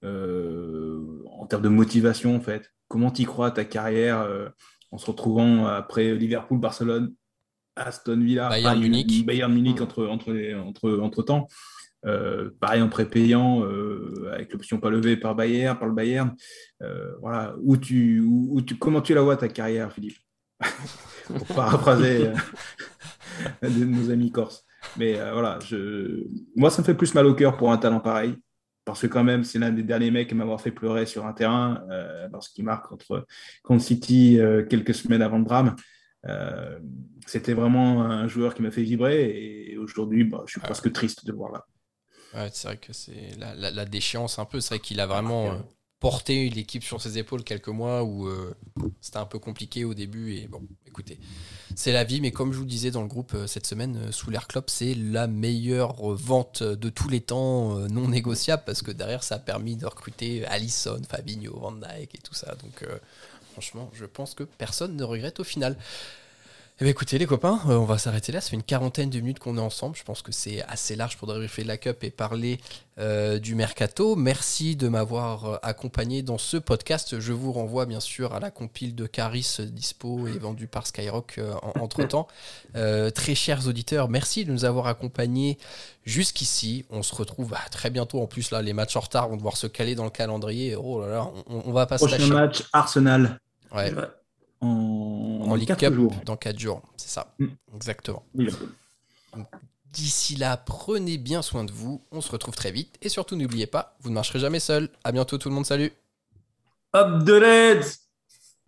[0.05, 1.01] euh,
[1.31, 2.73] en termes de motivation, en fait.
[2.89, 4.49] Comment tu crois ta carrière euh,
[4.91, 7.15] en se retrouvant après Liverpool, Barcelone,
[7.77, 10.33] Aston Villa, Bayern Munich, Bayern Munich entre, entre,
[10.65, 11.49] entre, entre temps.
[12.07, 13.65] Euh, pareil en prépayant
[14.31, 16.35] avec l'option pas levée par Bayern, par le Bayern.
[17.21, 20.19] voilà, où tu, où, tu, comment tu la vois ta carrière, Philippe?
[21.27, 22.31] Pour paraphraser
[23.63, 24.65] nos amis corses.
[24.97, 26.27] Mais euh, voilà, je...
[26.57, 28.37] moi, ça me fait plus mal au cœur pour un talent pareil.
[28.85, 31.33] Parce que quand même, c'est l'un des derniers mecs à m'avoir fait pleurer sur un
[31.33, 33.27] terrain euh, lorsqu'il marque contre,
[33.63, 35.75] contre City euh, quelques semaines avant le drame.
[37.27, 41.27] C'était vraiment un joueur qui m'a fait vibrer et aujourd'hui, bah, je suis presque triste
[41.27, 41.67] de voir là.
[42.35, 44.61] Ouais, c'est vrai que c'est la, la, déchéance un peu.
[44.61, 45.63] C'est vrai qu'il a vraiment
[46.05, 48.55] porté l'équipe sur ses épaules quelques mois où euh,
[49.01, 50.35] c'était un peu compliqué au début.
[50.35, 51.19] Et bon, écoutez,
[51.77, 52.21] c'est la vie.
[52.21, 54.69] Mais comme je vous disais dans le groupe euh, cette semaine, euh, sous l'air Klopp,
[54.69, 59.39] c'est la meilleure vente de tous les temps non négociable parce que derrière, ça a
[59.39, 62.55] permis de recruter Allison, Fabinho, Van Dijk et tout ça.
[62.57, 62.87] Donc,
[63.53, 65.75] franchement, je pense que personne ne regrette au final.
[66.81, 68.41] Eh bien, écoutez, les copains, euh, on va s'arrêter là.
[68.41, 69.95] Ça fait une quarantaine de minutes qu'on est ensemble.
[69.95, 72.59] Je pense que c'est assez large pour débriefer la Cup et parler
[72.99, 74.17] euh, du mercato.
[74.17, 77.21] Merci de m'avoir euh, accompagné dans ce podcast.
[77.21, 81.39] Je vous renvoie bien sûr à la compile de Caris dispo et vendue par Skyrock
[81.77, 82.27] entre temps.
[82.73, 85.59] très chers auditeurs, merci de nous avoir accompagnés
[86.03, 86.87] jusqu'ici.
[86.91, 88.21] On se retrouve bah, très bientôt.
[88.21, 90.75] En plus, là, les matchs en retard vont devoir se caler dans le calendrier.
[90.75, 93.39] Oh là là, on, va pas Prochain match Arsenal.
[93.73, 93.93] Ouais
[94.61, 95.95] en, Ligue Cup
[96.25, 96.83] dans 4 jours.
[96.97, 97.47] C'est ça, mm.
[97.75, 98.25] exactement.
[99.93, 102.03] D'ici là, prenez bien soin de vous.
[102.11, 102.97] On se retrouve très vite.
[103.01, 104.89] Et surtout, n'oubliez pas, vous ne marcherez jamais seul.
[105.05, 105.67] À bientôt tout le monde.
[105.67, 105.93] Salut.
[106.95, 108.04] Up the Reds